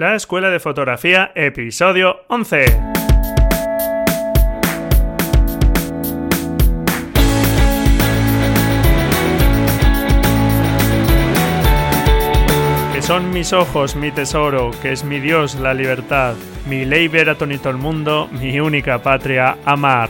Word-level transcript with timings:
La 0.00 0.14
Escuela 0.14 0.48
de 0.48 0.60
Fotografía, 0.60 1.30
episodio 1.34 2.22
11. 2.28 2.64
Que 12.94 13.02
son 13.02 13.30
mis 13.30 13.52
ojos, 13.52 13.94
mi 13.94 14.10
tesoro, 14.10 14.70
que 14.80 14.92
es 14.92 15.04
mi 15.04 15.20
Dios, 15.20 15.56
la 15.56 15.74
libertad, 15.74 16.34
mi 16.66 16.86
ley 16.86 17.06
ver 17.08 17.28
a 17.28 17.34
tonito 17.34 17.68
el 17.68 17.76
mundo, 17.76 18.30
mi 18.32 18.58
única 18.58 19.02
patria, 19.02 19.58
amar. 19.66 20.08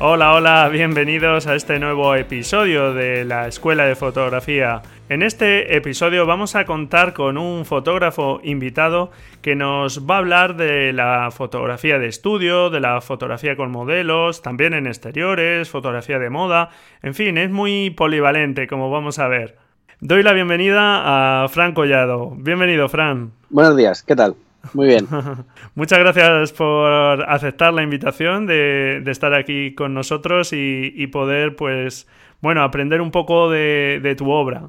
Hola, 0.00 0.32
hola, 0.32 0.68
bienvenidos 0.68 1.46
a 1.46 1.54
este 1.54 1.78
nuevo 1.78 2.16
episodio 2.16 2.92
de 2.92 3.24
la 3.24 3.46
Escuela 3.46 3.84
de 3.84 3.94
Fotografía. 3.94 4.82
En 5.10 5.22
este 5.22 5.76
episodio 5.76 6.24
vamos 6.24 6.54
a 6.54 6.64
contar 6.64 7.14
con 7.14 7.36
un 7.36 7.64
fotógrafo 7.64 8.40
invitado 8.44 9.10
que 9.42 9.56
nos 9.56 10.08
va 10.08 10.14
a 10.14 10.18
hablar 10.18 10.54
de 10.54 10.92
la 10.92 11.32
fotografía 11.32 11.98
de 11.98 12.06
estudio, 12.06 12.70
de 12.70 12.78
la 12.78 13.00
fotografía 13.00 13.56
con 13.56 13.72
modelos, 13.72 14.40
también 14.40 14.72
en 14.72 14.86
exteriores, 14.86 15.68
fotografía 15.68 16.20
de 16.20 16.30
moda, 16.30 16.70
en 17.02 17.14
fin, 17.14 17.38
es 17.38 17.50
muy 17.50 17.90
polivalente 17.90 18.68
como 18.68 18.88
vamos 18.88 19.18
a 19.18 19.26
ver. 19.26 19.56
Doy 19.98 20.22
la 20.22 20.32
bienvenida 20.32 21.42
a 21.42 21.48
Fran 21.48 21.74
Collado. 21.74 22.30
Bienvenido, 22.36 22.88
Fran. 22.88 23.32
Buenos 23.48 23.76
días, 23.76 24.04
¿qué 24.04 24.14
tal? 24.14 24.36
Muy 24.74 24.86
bien. 24.86 25.08
Muchas 25.74 25.98
gracias 25.98 26.52
por 26.52 27.28
aceptar 27.28 27.74
la 27.74 27.82
invitación 27.82 28.46
de, 28.46 29.02
estar 29.08 29.34
aquí 29.34 29.74
con 29.74 29.92
nosotros 29.92 30.50
y, 30.52 31.04
poder, 31.08 31.56
pues, 31.56 32.06
bueno, 32.40 32.62
aprender 32.62 33.00
un 33.00 33.10
poco 33.10 33.50
de, 33.50 34.14
tu 34.16 34.30
obra. 34.30 34.68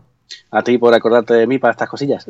A 0.51 0.63
ti 0.63 0.77
por 0.77 0.93
acordarte 0.93 1.33
de 1.33 1.47
mí 1.47 1.57
para 1.57 1.71
estas 1.71 1.89
cosillas. 1.89 2.27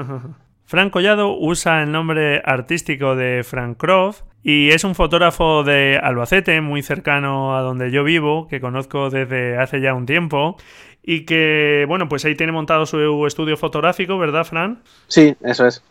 Frank 0.66 0.92
Collado 0.92 1.36
usa 1.38 1.82
el 1.82 1.92
nombre 1.92 2.42
artístico 2.44 3.16
de 3.16 3.42
Frank 3.44 3.76
Croft 3.76 4.22
y 4.42 4.70
es 4.70 4.84
un 4.84 4.94
fotógrafo 4.94 5.62
de 5.62 5.98
Albacete, 6.02 6.60
muy 6.60 6.82
cercano 6.82 7.56
a 7.56 7.62
donde 7.62 7.90
yo 7.90 8.04
vivo, 8.04 8.48
que 8.48 8.60
conozco 8.60 9.10
desde 9.10 9.58
hace 9.58 9.80
ya 9.80 9.94
un 9.94 10.06
tiempo 10.06 10.56
y 11.02 11.26
que, 11.26 11.84
bueno, 11.86 12.08
pues 12.08 12.24
ahí 12.24 12.34
tiene 12.34 12.52
montado 12.52 12.86
su 12.86 13.26
estudio 13.26 13.56
fotográfico, 13.56 14.18
¿verdad, 14.18 14.44
Fran? 14.44 14.82
Sí, 15.06 15.34
eso 15.42 15.66
es. 15.66 15.82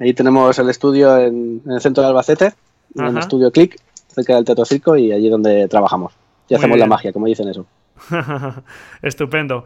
Ahí 0.00 0.14
tenemos 0.14 0.58
el 0.58 0.68
estudio 0.68 1.16
en, 1.18 1.62
el 1.68 1.80
centro 1.80 2.02
de 2.02 2.08
Albacete, 2.08 2.52
en 2.96 3.04
el 3.06 3.18
estudio 3.18 3.52
Click, 3.52 3.78
cerca 4.08 4.34
del 4.34 4.44
Teatro 4.44 4.64
Circo 4.64 4.96
y 4.96 5.12
allí 5.12 5.28
donde 5.28 5.68
trabajamos. 5.68 6.12
Y 6.48 6.54
hacemos 6.54 6.78
la 6.78 6.86
magia, 6.86 7.12
como 7.12 7.26
dicen 7.26 7.48
eso. 7.48 7.66
Estupendo. 9.02 9.64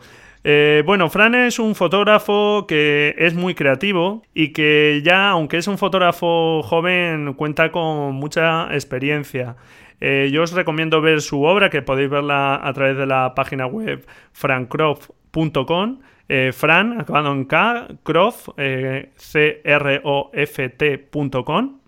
Eh, 0.48 0.84
bueno, 0.86 1.10
Fran 1.10 1.34
es 1.34 1.58
un 1.58 1.74
fotógrafo 1.74 2.66
que 2.68 3.16
es 3.18 3.34
muy 3.34 3.56
creativo 3.56 4.22
y 4.32 4.52
que 4.52 5.02
ya, 5.04 5.30
aunque 5.30 5.56
es 5.56 5.66
un 5.66 5.76
fotógrafo 5.76 6.62
joven, 6.62 7.34
cuenta 7.34 7.72
con 7.72 8.14
mucha 8.14 8.72
experiencia. 8.72 9.56
Eh, 10.00 10.30
yo 10.32 10.44
os 10.44 10.52
recomiendo 10.52 11.00
ver 11.00 11.20
su 11.20 11.42
obra, 11.42 11.68
que 11.68 11.82
podéis 11.82 12.10
verla 12.10 12.60
a 12.62 12.72
través 12.74 12.96
de 12.96 13.06
la 13.06 13.34
página 13.34 13.66
web 13.66 14.06
francroft.com. 14.34 15.98
Eh, 16.28 16.52
Fran, 16.52 17.00
acabando 17.00 17.32
en 17.32 17.44
K, 17.44 17.88
Croft, 18.04 18.50
eh, 18.56 19.10
C-R-O-F-T.com, 19.16 20.20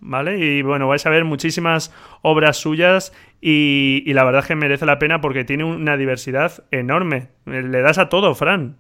¿vale? 0.00 0.39
Y 0.39 0.62
bueno, 0.62 0.87
vais 0.89 1.06
a 1.06 1.11
ver 1.11 1.25
muchísimas 1.25 1.93
obras 2.22 2.56
suyas 2.56 3.12
y, 3.41 4.12
la 4.12 4.25
verdad 4.25 4.42
es 4.42 4.48
que 4.48 4.56
merece 4.56 4.86
la 4.86 4.98
pena 4.98 5.20
porque 5.20 5.44
tiene 5.44 5.64
una 5.64 5.97
diversidad 5.97 6.64
enorme. 6.70 7.28
Le 7.47 7.81
das 7.81 7.98
a 7.98 8.08
todo, 8.08 8.34
Fran. 8.34 8.77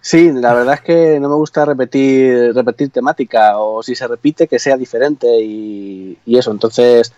Sí, 0.00 0.30
la 0.32 0.54
verdad 0.54 0.74
es 0.74 0.80
que 0.82 1.18
no 1.20 1.28
me 1.28 1.34
gusta 1.34 1.64
repetir, 1.64 2.54
repetir 2.54 2.90
temática 2.90 3.58
o 3.58 3.82
si 3.82 3.94
se 3.96 4.06
repite 4.06 4.46
que 4.46 4.58
sea 4.58 4.76
diferente 4.76 5.26
y 5.40 6.16
eso. 6.26 6.52
Entonces, 6.52 7.12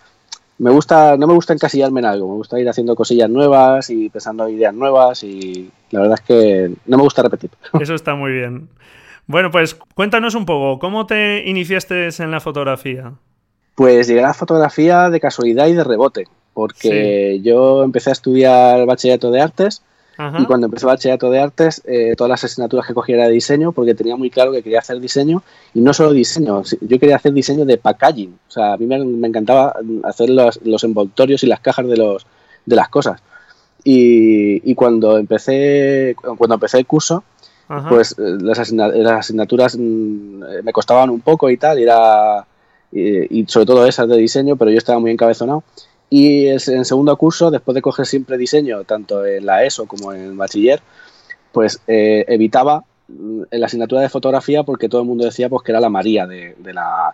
me 0.59 0.71
gusta, 0.71 1.15
no 1.17 1.25
me 1.25 1.33
gusta 1.33 1.53
encasillarme 1.53 2.01
en 2.01 2.05
algo, 2.05 2.27
me 2.27 2.35
gusta 2.35 2.59
ir 2.59 2.69
haciendo 2.69 2.95
cosillas 2.95 3.29
nuevas 3.29 3.89
y 3.89 4.09
pensando 4.09 4.47
ideas 4.49 4.73
nuevas 4.73 5.23
y 5.23 5.71
la 5.89 6.01
verdad 6.01 6.19
es 6.19 6.25
que 6.25 6.71
no 6.85 6.97
me 6.97 7.03
gusta 7.03 7.23
repetir. 7.23 7.49
Eso 7.79 7.95
está 7.95 8.13
muy 8.13 8.33
bien. 8.33 8.69
Bueno, 9.25 9.51
pues 9.51 9.75
cuéntanos 9.95 10.35
un 10.35 10.45
poco, 10.45 10.79
¿cómo 10.79 11.05
te 11.05 11.47
iniciaste 11.47 12.09
en 12.19 12.31
la 12.31 12.41
fotografía? 12.41 13.13
Pues 13.75 14.07
llegué 14.07 14.21
a 14.21 14.27
la 14.27 14.33
fotografía 14.33 15.09
de 15.09 15.19
casualidad 15.21 15.67
y 15.67 15.73
de 15.73 15.83
rebote, 15.83 16.25
porque 16.59 17.39
yo 17.41 17.83
empecé 17.83 18.09
a 18.09 18.13
estudiar 18.13 18.85
bachillerato 18.85 19.31
de 19.31 19.39
artes 19.39 19.81
y 20.37 20.45
cuando 20.47 20.65
empecé 20.67 20.85
bachillerato 20.85 21.31
de 21.31 21.39
artes, 21.39 21.81
eh, 21.85 22.13
todas 22.17 22.29
las 22.29 22.43
asignaturas 22.43 22.85
que 22.85 22.93
cogía 22.93 23.15
era 23.15 23.27
de 23.27 23.31
diseño, 23.31 23.71
porque 23.71 23.95
tenía 23.95 24.17
muy 24.17 24.29
claro 24.29 24.51
que 24.51 24.61
quería 24.61 24.79
hacer 24.79 24.99
diseño, 24.99 25.41
y 25.73 25.79
no 25.79 25.93
solo 25.93 26.11
diseño, 26.11 26.61
yo 26.81 26.99
quería 26.99 27.15
hacer 27.15 27.31
diseño 27.31 27.63
de 27.63 27.77
packaging. 27.77 28.37
O 28.49 28.51
sea, 28.51 28.73
a 28.73 28.77
mí 28.77 28.85
me, 28.85 28.97
encantaba 29.27 29.75
hacer 30.03 30.29
los, 30.29 30.83
envoltorios 30.83 31.43
y 31.43 31.47
las 31.47 31.61
cajas 31.61 31.87
de, 31.87 31.95
los, 31.95 32.25
de 32.65 32.75
las 32.75 32.89
cosas. 32.89 33.21
Y, 33.85 34.75
cuando 34.75 35.17
empecé 35.17 36.17
cuando 36.37 36.55
empecé 36.55 36.79
el 36.79 36.85
curso, 36.85 37.23
pues 37.87 38.11
eh, 38.19 38.37
las, 38.41 38.59
asignaturas 38.59 39.77
mm, 39.77 40.63
me 40.65 40.73
costaban 40.73 41.09
un 41.11 41.21
poco 41.21 41.49
y 41.49 41.55
tal, 41.55 41.79
y, 41.79 41.83
era, 41.83 42.45
y, 42.91 43.39
y 43.39 43.45
sobre 43.47 43.65
todo 43.65 43.85
esas 43.85 44.09
de 44.09 44.17
diseño, 44.17 44.57
pero 44.57 44.69
yo 44.69 44.77
estaba 44.77 44.99
muy 44.99 45.11
encabezonado. 45.11 45.63
Y 46.09 46.47
en 46.47 46.85
segundo 46.85 47.15
curso, 47.17 47.51
después 47.51 47.75
de 47.75 47.81
coger 47.81 48.05
siempre 48.05 48.37
diseño, 48.37 48.83
tanto 48.83 49.25
en 49.25 49.45
la 49.45 49.63
ESO 49.63 49.85
como 49.85 50.11
en 50.11 50.21
el 50.21 50.33
bachiller, 50.33 50.81
pues 51.51 51.81
eh, 51.87 52.25
evitaba 52.27 52.83
mm, 53.07 53.43
en 53.51 53.59
la 53.59 53.67
asignatura 53.67 54.01
de 54.01 54.09
fotografía 54.09 54.63
porque 54.63 54.89
todo 54.89 55.01
el 55.01 55.07
mundo 55.07 55.25
decía 55.25 55.49
pues 55.49 55.63
que 55.63 55.71
era 55.71 55.79
la 55.79 55.89
María 55.89 56.25
de, 56.25 56.55
la, 56.73 57.13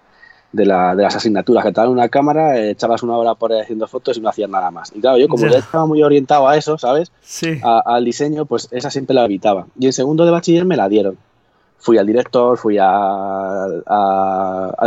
de, 0.51 0.65
la, 0.65 0.95
de 0.95 1.03
las 1.03 1.15
asignaturas, 1.15 1.65
que 1.65 1.71
te 1.71 1.75
daban 1.75 1.91
una 1.91 2.07
cámara, 2.07 2.57
echabas 2.57 3.03
una 3.03 3.17
hora 3.17 3.35
por 3.35 3.51
ahí 3.51 3.61
haciendo 3.61 3.87
fotos 3.87 4.17
y 4.17 4.21
no 4.21 4.29
hacías 4.29 4.49
nada 4.49 4.71
más. 4.71 4.93
Y 4.95 5.01
claro, 5.01 5.17
yo 5.17 5.27
como 5.27 5.45
ya 5.47 5.57
estaba 5.57 5.85
muy 5.85 6.01
orientado 6.01 6.47
a 6.47 6.55
eso, 6.55 6.77
¿sabes? 6.77 7.11
Sí. 7.21 7.59
al 7.63 8.05
diseño, 8.05 8.45
pues 8.45 8.69
esa 8.71 8.89
siempre 8.89 9.13
la 9.13 9.25
evitaba. 9.25 9.67
Y 9.77 9.87
en 9.87 9.93
segundo 9.93 10.23
de 10.25 10.31
bachiller 10.31 10.63
me 10.63 10.77
la 10.77 10.87
dieron 10.87 11.17
fui 11.77 11.97
al 11.97 12.07
director, 12.07 12.57
fui 12.57 12.77
al 12.79 13.83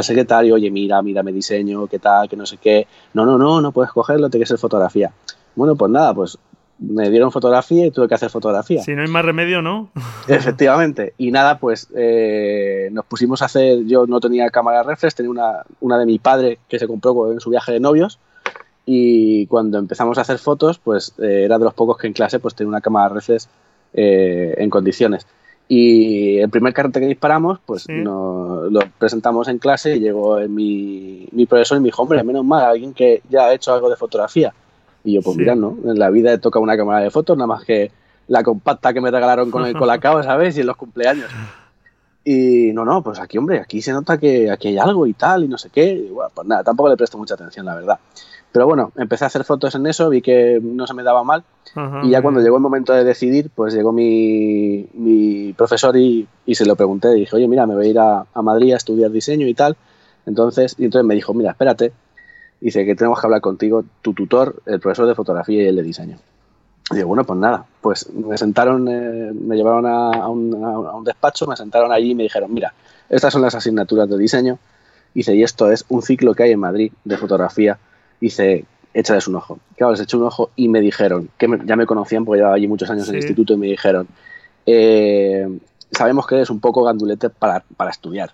secretario, 0.02 0.54
oye, 0.54 0.70
mira, 0.70 1.00
mira 1.02 1.22
mi 1.22 1.32
diseño, 1.32 1.86
qué 1.86 1.98
tal, 1.98 2.28
que 2.28 2.36
no 2.36 2.46
sé 2.46 2.56
qué. 2.56 2.86
No, 3.14 3.24
no, 3.24 3.38
no, 3.38 3.60
no 3.60 3.72
puedes 3.72 3.92
cogerlo, 3.92 4.28
tiene 4.30 4.44
que 4.44 4.48
ser 4.48 4.58
fotografía. 4.58 5.12
Bueno, 5.54 5.76
pues 5.76 5.90
nada, 5.90 6.14
pues 6.14 6.38
me 6.78 7.10
dieron 7.10 7.32
fotografía 7.32 7.86
y 7.86 7.90
tuve 7.90 8.08
que 8.08 8.14
hacer 8.14 8.30
fotografía. 8.30 8.82
Si 8.82 8.94
no 8.94 9.02
hay 9.02 9.08
más 9.08 9.24
remedio, 9.24 9.62
¿no? 9.62 9.90
Efectivamente. 10.28 11.14
Y 11.18 11.30
nada, 11.30 11.58
pues 11.58 11.88
eh, 11.94 12.88
nos 12.92 13.04
pusimos 13.04 13.42
a 13.42 13.46
hacer, 13.46 13.84
yo 13.86 14.06
no 14.06 14.20
tenía 14.20 14.48
cámara 14.50 14.82
reflex, 14.82 15.14
tenía 15.14 15.30
una, 15.30 15.64
una 15.80 15.98
de 15.98 16.06
mi 16.06 16.18
padre 16.18 16.58
que 16.68 16.78
se 16.78 16.86
compró 16.86 17.32
en 17.32 17.40
su 17.40 17.50
viaje 17.50 17.72
de 17.72 17.80
novios. 17.80 18.18
Y 18.86 19.46
cuando 19.48 19.78
empezamos 19.78 20.16
a 20.18 20.22
hacer 20.22 20.38
fotos, 20.38 20.78
pues 20.78 21.14
eh, 21.18 21.42
era 21.44 21.58
de 21.58 21.64
los 21.64 21.74
pocos 21.74 21.98
que 21.98 22.06
en 22.06 22.12
clase 22.12 22.38
pues 22.38 22.54
tenía 22.54 22.70
una 22.70 22.80
cámara 22.80 23.08
reflex 23.10 23.48
eh, 23.92 24.54
en 24.56 24.70
condiciones. 24.70 25.26
Y 25.70 26.38
el 26.38 26.48
primer 26.48 26.72
carrete 26.72 26.98
que 26.98 27.06
disparamos, 27.06 27.60
pues 27.64 27.86
lo 27.88 28.80
presentamos 28.98 29.48
en 29.48 29.58
clase 29.58 29.96
y 29.96 30.00
llegó 30.00 30.38
mi, 30.48 31.28
mi, 31.30 31.44
profesor 31.44 31.76
y 31.76 31.80
me 31.80 31.88
dijo, 31.88 32.02
hombre, 32.02 32.24
menos 32.24 32.44
mal, 32.44 32.64
alguien 32.64 32.94
que 32.94 33.22
ya 33.28 33.46
ha 33.46 33.54
hecho 33.54 33.74
algo 33.74 33.90
de 33.90 33.96
fotografía. 33.96 34.54
Y 35.04 35.14
yo, 35.14 35.22
pues 35.22 35.36
mira, 35.36 35.54
¿no? 35.54 35.76
En 35.84 35.98
la 35.98 36.08
vida 36.08 36.32
he 36.32 36.38
tocado 36.38 36.62
una 36.62 36.76
cámara 36.76 37.00
de 37.00 37.10
fotos, 37.10 37.36
nada 37.36 37.46
más 37.46 37.64
que 37.64 37.90
la 38.28 38.42
compacta 38.42 38.94
que 38.94 39.00
me 39.02 39.10
regalaron 39.10 39.50
con 39.50 39.66
el 39.66 39.74
colacao, 39.78 40.22
¿sabes? 40.22 40.56
Y 40.56 40.62
en 40.62 40.66
los 40.68 40.76
cumpleaños. 40.76 41.30
Y 42.24 42.72
no, 42.72 42.84
no, 42.84 43.02
pues 43.02 43.18
aquí, 43.18 43.38
hombre, 43.38 43.60
aquí 43.60 43.80
se 43.82 43.92
nota 43.92 44.18
que 44.18 44.50
aquí 44.50 44.68
hay 44.68 44.78
algo 44.78 45.06
y 45.06 45.12
tal, 45.14 45.44
y 45.44 45.48
no 45.48 45.58
sé 45.58 45.70
qué. 45.70 45.92
Y 45.92 46.08
bueno, 46.08 46.30
pues 46.34 46.46
nada, 46.46 46.64
tampoco 46.64 46.88
le 46.88 46.96
presto 46.96 47.18
mucha 47.18 47.34
atención, 47.34 47.66
la 47.66 47.74
verdad. 47.74 47.98
Pero 48.52 48.66
bueno, 48.66 48.92
empecé 48.96 49.24
a 49.24 49.26
hacer 49.26 49.44
fotos 49.44 49.74
en 49.74 49.86
eso, 49.86 50.08
vi 50.08 50.22
que 50.22 50.58
no 50.62 50.86
se 50.86 50.94
me 50.94 51.02
daba 51.02 51.22
mal. 51.22 51.44
y 52.02 52.10
ya 52.10 52.22
cuando 52.22 52.40
llegó 52.40 52.56
el 52.56 52.62
momento 52.62 52.92
de 52.92 53.04
decidir, 53.04 53.50
pues 53.54 53.74
llegó 53.74 53.92
mi, 53.92 54.86
mi 54.94 55.52
profesor 55.52 55.96
y, 55.96 56.26
y, 56.46 56.54
se 56.54 56.64
lo 56.64 56.74
pregunté. 56.74 57.12
Dije, 57.12 57.36
oye, 57.36 57.46
mira, 57.46 57.66
me 57.66 57.74
voy 57.74 57.86
a 57.86 57.90
ir 57.90 57.98
a, 57.98 58.24
a, 58.32 58.42
Madrid 58.42 58.72
a 58.72 58.76
estudiar 58.76 59.10
diseño 59.10 59.46
y 59.46 59.54
tal. 59.54 59.76
Entonces, 60.24 60.74
y 60.78 60.86
entonces 60.86 61.06
me 61.06 61.14
dijo, 61.14 61.34
mira, 61.34 61.50
espérate. 61.50 61.92
Dice 62.60 62.84
que 62.84 62.96
tenemos 62.96 63.20
que 63.20 63.26
hablar 63.26 63.40
contigo, 63.40 63.84
tu 64.02 64.14
tutor, 64.14 64.62
el 64.66 64.80
profesor 64.80 65.06
de 65.06 65.14
fotografía 65.14 65.62
y 65.62 65.66
el 65.66 65.76
de 65.76 65.82
diseño. 65.82 66.18
Y 66.90 66.96
digo, 66.96 67.08
bueno, 67.08 67.24
pues 67.24 67.38
nada. 67.38 67.66
Pues 67.82 68.10
me 68.12 68.36
sentaron, 68.38 68.88
eh, 68.88 69.30
me 69.32 69.56
llevaron 69.56 69.86
a, 69.86 70.10
a, 70.10 70.28
un, 70.28 70.64
a 70.64 70.96
un 70.96 71.04
despacho, 71.04 71.46
me 71.46 71.54
sentaron 71.54 71.92
allí 71.92 72.12
y 72.12 72.14
me 72.14 72.22
dijeron, 72.24 72.52
mira, 72.52 72.72
estas 73.10 73.32
son 73.32 73.42
las 73.42 73.54
asignaturas 73.54 74.08
de 74.08 74.16
diseño. 74.16 74.58
Dice, 75.14 75.34
y 75.34 75.42
esto 75.42 75.70
es 75.70 75.84
un 75.88 76.02
ciclo 76.02 76.34
que 76.34 76.44
hay 76.44 76.52
en 76.52 76.60
Madrid 76.60 76.92
de 77.04 77.16
fotografía 77.16 77.78
dice, 78.20 78.64
échales 78.94 79.28
un 79.28 79.36
ojo. 79.36 79.58
Claro, 79.76 79.92
les 79.92 80.00
eché 80.00 80.16
un 80.16 80.24
ojo 80.24 80.50
y 80.56 80.68
me 80.68 80.80
dijeron, 80.80 81.30
que 81.38 81.48
ya 81.64 81.76
me 81.76 81.86
conocían 81.86 82.24
porque 82.24 82.38
llevaba 82.38 82.56
allí 82.56 82.68
muchos 82.68 82.90
años 82.90 83.08
en 83.08 83.14
el 83.14 83.20
instituto 83.20 83.54
y 83.54 83.56
me 83.56 83.66
dijeron, 83.66 84.08
eh, 84.66 85.48
sabemos 85.92 86.26
que 86.26 86.36
eres 86.36 86.50
un 86.50 86.60
poco 86.60 86.82
gandulete 86.82 87.30
para, 87.30 87.64
estudiar. 87.90 88.32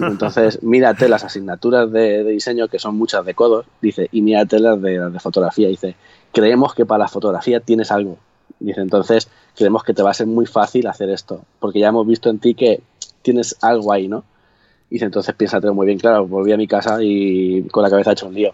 entonces, 0.00 0.62
mírate 0.62 1.08
las 1.08 1.24
asignaturas 1.24 1.90
de, 1.92 2.24
diseño, 2.24 2.68
que 2.68 2.78
son 2.78 2.96
muchas 2.96 3.24
de 3.24 3.34
codos, 3.34 3.66
dice, 3.80 4.08
y 4.12 4.22
mírate 4.22 4.58
las 4.58 4.80
de, 4.80 5.10
de 5.10 5.20
fotografía. 5.20 5.68
Dice, 5.68 5.96
creemos 6.32 6.74
que 6.74 6.86
para 6.86 7.04
la 7.04 7.08
fotografía 7.08 7.60
tienes 7.60 7.90
algo. 7.90 8.18
Dice, 8.58 8.80
entonces, 8.80 9.28
creemos 9.56 9.84
que 9.84 9.94
te 9.94 10.02
va 10.02 10.10
a 10.10 10.14
ser 10.14 10.26
muy 10.26 10.46
fácil 10.46 10.86
hacer 10.86 11.10
esto, 11.10 11.44
porque 11.60 11.80
ya 11.80 11.88
hemos 11.88 12.06
visto 12.06 12.30
en 12.30 12.38
ti 12.38 12.54
que 12.54 12.82
tienes 13.22 13.56
algo 13.60 13.92
ahí, 13.92 14.08
¿no? 14.08 14.24
Dice, 14.90 15.04
entonces 15.04 15.34
piénsatelo 15.34 15.72
muy 15.72 15.86
bien, 15.86 15.98
claro, 15.98 16.26
volví 16.26 16.52
a 16.52 16.56
mi 16.56 16.66
casa 16.66 16.98
y 17.00 17.62
con 17.70 17.82
la 17.82 17.90
cabeza 17.90 18.12
hecho 18.12 18.26
un 18.26 18.34
lío. 18.34 18.52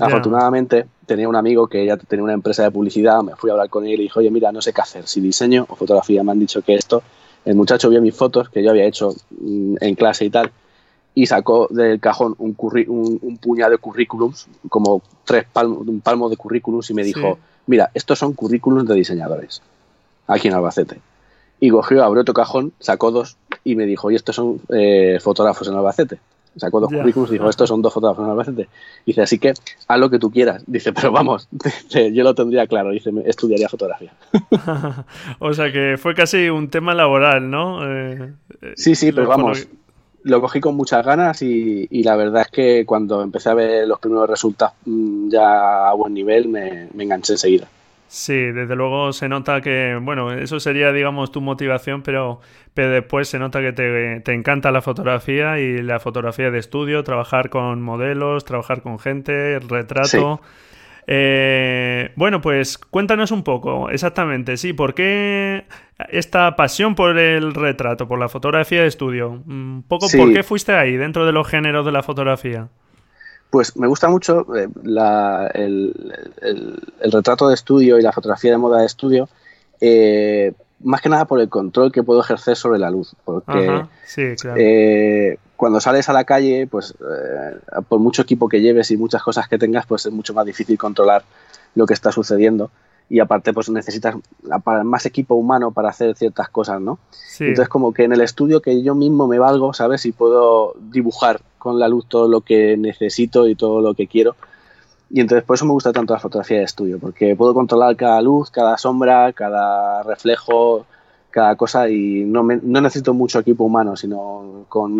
Afortunadamente 0.00 0.86
tenía 1.06 1.28
un 1.28 1.36
amigo 1.36 1.66
que 1.68 1.84
ya 1.86 1.96
tenía 1.96 2.24
una 2.24 2.32
empresa 2.32 2.62
de 2.62 2.70
publicidad, 2.70 3.22
me 3.22 3.36
fui 3.36 3.50
a 3.50 3.54
hablar 3.54 3.68
con 3.68 3.86
él 3.86 4.00
y 4.00 4.04
dijo, 4.04 4.20
oye, 4.20 4.30
mira, 4.30 4.52
no 4.52 4.60
sé 4.60 4.72
qué 4.72 4.80
hacer, 4.80 5.06
si 5.06 5.20
diseño 5.20 5.66
o 5.68 5.76
fotografía, 5.76 6.22
me 6.22 6.32
han 6.32 6.38
dicho 6.38 6.62
que 6.62 6.74
esto. 6.74 7.02
El 7.44 7.54
muchacho 7.54 7.88
vio 7.88 8.02
mis 8.02 8.14
fotos 8.14 8.48
que 8.48 8.62
yo 8.62 8.70
había 8.70 8.84
hecho 8.84 9.14
mm, 9.30 9.76
en 9.80 9.94
clase 9.94 10.24
y 10.24 10.30
tal, 10.30 10.50
y 11.14 11.26
sacó 11.26 11.68
del 11.70 11.98
cajón 11.98 12.34
un, 12.38 12.56
un, 12.58 13.38
puñado 13.38 13.70
de 13.70 13.78
currículums, 13.78 14.48
como 14.68 15.00
tres 15.24 15.46
palmos, 15.50 15.86
un 15.86 16.00
palmo 16.00 16.28
de 16.28 16.36
currículums, 16.36 16.90
y 16.90 16.94
me 16.94 17.04
dijo, 17.04 17.38
mira, 17.66 17.90
estos 17.94 18.18
son 18.18 18.34
currículums 18.34 18.86
de 18.86 18.94
diseñadores, 18.94 19.62
aquí 20.26 20.48
en 20.48 20.54
Albacete. 20.54 21.00
Y 21.58 21.70
cogió, 21.70 22.04
abrió 22.04 22.20
otro 22.20 22.34
cajón, 22.34 22.72
sacó 22.80 23.10
dos 23.10 23.38
y 23.64 23.76
me 23.76 23.86
dijo, 23.86 24.10
y 24.10 24.14
estos 24.14 24.36
son 24.36 24.60
eh, 24.68 25.18
fotógrafos 25.22 25.68
en 25.68 25.74
Albacete. 25.74 26.18
Sacó 26.56 26.80
dos 26.80 26.90
currículums 26.90 27.30
y 27.30 27.34
dijo, 27.34 27.50
estos 27.50 27.68
son 27.68 27.82
dos 27.82 27.92
fotógrafos 27.92 28.28
Albacete. 28.28 28.68
Dice, 29.04 29.22
así 29.22 29.38
que 29.38 29.50
haz 29.50 29.98
lo 29.98 30.10
que 30.10 30.18
tú 30.18 30.30
quieras. 30.30 30.62
Dice, 30.66 30.92
pero 30.92 31.12
vamos, 31.12 31.48
yo 31.90 32.24
lo 32.24 32.34
tendría 32.34 32.66
claro. 32.66 32.90
Dice, 32.90 33.10
estudiaría 33.26 33.68
fotografía. 33.68 34.12
o 35.38 35.52
sea 35.52 35.70
que 35.72 35.96
fue 35.98 36.14
casi 36.14 36.48
un 36.48 36.68
tema 36.68 36.94
laboral, 36.94 37.50
¿no? 37.50 37.80
Eh, 37.84 38.32
sí, 38.74 38.94
sí, 38.94 39.12
pero 39.12 39.28
vamos, 39.28 39.68
lo 40.22 40.40
cogí 40.40 40.60
con 40.60 40.74
muchas 40.74 41.06
ganas 41.06 41.40
y, 41.42 41.88
la 42.02 42.16
verdad 42.16 42.42
es 42.42 42.48
que 42.48 42.86
cuando 42.86 43.22
empecé 43.22 43.50
a 43.50 43.54
ver 43.54 43.86
los 43.86 44.00
primeros 44.00 44.28
resultados 44.28 44.74
mm, 44.84 45.28
ya 45.28 45.88
a 45.88 45.92
buen 45.94 46.14
nivel 46.14 46.48
me, 46.48 46.88
me 46.94 47.04
enganché 47.04 47.34
enseguida. 47.34 47.68
Sí, 48.08 48.34
desde 48.34 48.76
luego 48.76 49.12
se 49.12 49.28
nota 49.28 49.60
que, 49.60 49.98
bueno, 50.00 50.32
eso 50.32 50.60
sería, 50.60 50.92
digamos, 50.92 51.32
tu 51.32 51.40
motivación, 51.40 52.02
pero, 52.02 52.40
pero 52.72 52.90
después 52.90 53.28
se 53.28 53.38
nota 53.38 53.60
que 53.60 53.72
te, 53.72 54.20
te, 54.20 54.32
encanta 54.32 54.70
la 54.70 54.80
fotografía 54.80 55.58
y 55.58 55.82
la 55.82 55.98
fotografía 55.98 56.50
de 56.50 56.58
estudio, 56.58 57.02
trabajar 57.02 57.50
con 57.50 57.82
modelos, 57.82 58.44
trabajar 58.44 58.82
con 58.82 59.00
gente, 59.00 59.54
el 59.54 59.68
retrato. 59.68 60.40
Eh, 61.08 62.10
bueno, 62.16 62.40
pues 62.40 62.78
cuéntanos 62.78 63.30
un 63.30 63.44
poco, 63.44 63.90
exactamente, 63.90 64.56
sí, 64.56 64.72
¿por 64.72 64.94
qué 64.94 65.64
esta 66.08 66.56
pasión 66.56 66.96
por 66.96 67.16
el 67.16 67.54
retrato, 67.54 68.08
por 68.08 68.18
la 68.18 68.28
fotografía 68.28 68.82
de 68.82 68.88
estudio? 68.88 69.30
Un 69.46 69.84
poco, 69.86 70.06
¿por 70.16 70.32
qué 70.32 70.42
fuiste 70.42 70.72
ahí, 70.72 70.96
dentro 70.96 71.24
de 71.24 71.32
los 71.32 71.46
géneros 71.46 71.86
de 71.86 71.92
la 71.92 72.02
fotografía? 72.02 72.68
Pues 73.56 73.74
me 73.74 73.86
gusta 73.86 74.10
mucho 74.10 74.46
eh, 74.54 74.68
el, 75.54 76.82
retrato 77.10 77.48
de 77.48 77.54
estudio 77.54 77.98
y 77.98 78.02
la 78.02 78.12
fotografía 78.12 78.50
de 78.50 78.58
moda 78.58 78.80
de 78.80 78.84
estudio, 78.84 79.30
eh, 79.80 80.52
más 80.80 81.00
que 81.00 81.08
nada 81.08 81.24
por 81.24 81.40
el 81.40 81.48
control 81.48 81.90
que 81.90 82.02
puedo 82.02 82.20
ejercer 82.20 82.54
sobre 82.54 82.78
la 82.78 82.90
luz. 82.90 83.14
Porque 83.24 83.86
eh, 84.56 85.38
cuando 85.56 85.80
sales 85.80 86.06
a 86.10 86.12
la 86.12 86.24
calle, 86.24 86.66
pues 86.66 86.92
por 87.88 87.98
mucho 87.98 88.20
equipo 88.20 88.46
que 88.46 88.60
lleves 88.60 88.90
y 88.90 88.98
muchas 88.98 89.22
cosas 89.22 89.48
que 89.48 89.56
tengas, 89.56 89.86
pues 89.86 90.04
es 90.04 90.12
mucho 90.12 90.34
más 90.34 90.44
difícil 90.44 90.76
controlar 90.76 91.24
lo 91.74 91.86
que 91.86 91.94
está 91.94 92.12
sucediendo 92.12 92.70
y 93.08 93.20
aparte 93.20 93.52
pues 93.52 93.68
necesitas 93.68 94.16
más 94.84 95.06
equipo 95.06 95.34
humano 95.34 95.70
para 95.70 95.90
hacer 95.90 96.16
ciertas 96.16 96.48
cosas, 96.48 96.80
¿no? 96.80 96.98
Entonces 97.38 97.68
como 97.68 97.92
que 97.92 98.04
en 98.04 98.12
el 98.12 98.20
estudio 98.20 98.60
que 98.60 98.82
yo 98.82 98.94
mismo 98.94 99.28
me 99.28 99.38
valgo, 99.38 99.72
¿sabes? 99.72 100.06
Y 100.06 100.12
puedo 100.12 100.74
dibujar 100.90 101.40
con 101.58 101.78
la 101.78 101.88
luz 101.88 102.06
todo 102.08 102.28
lo 102.28 102.40
que 102.40 102.76
necesito 102.76 103.46
y 103.46 103.54
todo 103.54 103.80
lo 103.80 103.94
que 103.94 104.06
quiero. 104.06 104.34
Y 105.10 105.20
entonces 105.20 105.44
por 105.44 105.54
eso 105.54 105.66
me 105.66 105.72
gusta 105.72 105.92
tanto 105.92 106.14
la 106.14 106.20
fotografía 106.20 106.58
de 106.58 106.64
estudio, 106.64 106.98
porque 106.98 107.36
puedo 107.36 107.54
controlar 107.54 107.94
cada 107.94 108.20
luz, 108.20 108.50
cada 108.50 108.76
sombra, 108.76 109.32
cada 109.32 110.02
reflejo, 110.02 110.84
cada 111.30 111.54
cosa 111.54 111.88
y 111.88 112.24
no, 112.24 112.42
no 112.42 112.80
necesito 112.80 113.14
mucho 113.14 113.38
equipo 113.38 113.64
humano, 113.64 113.94
sino 113.94 114.64
con, 114.68 114.96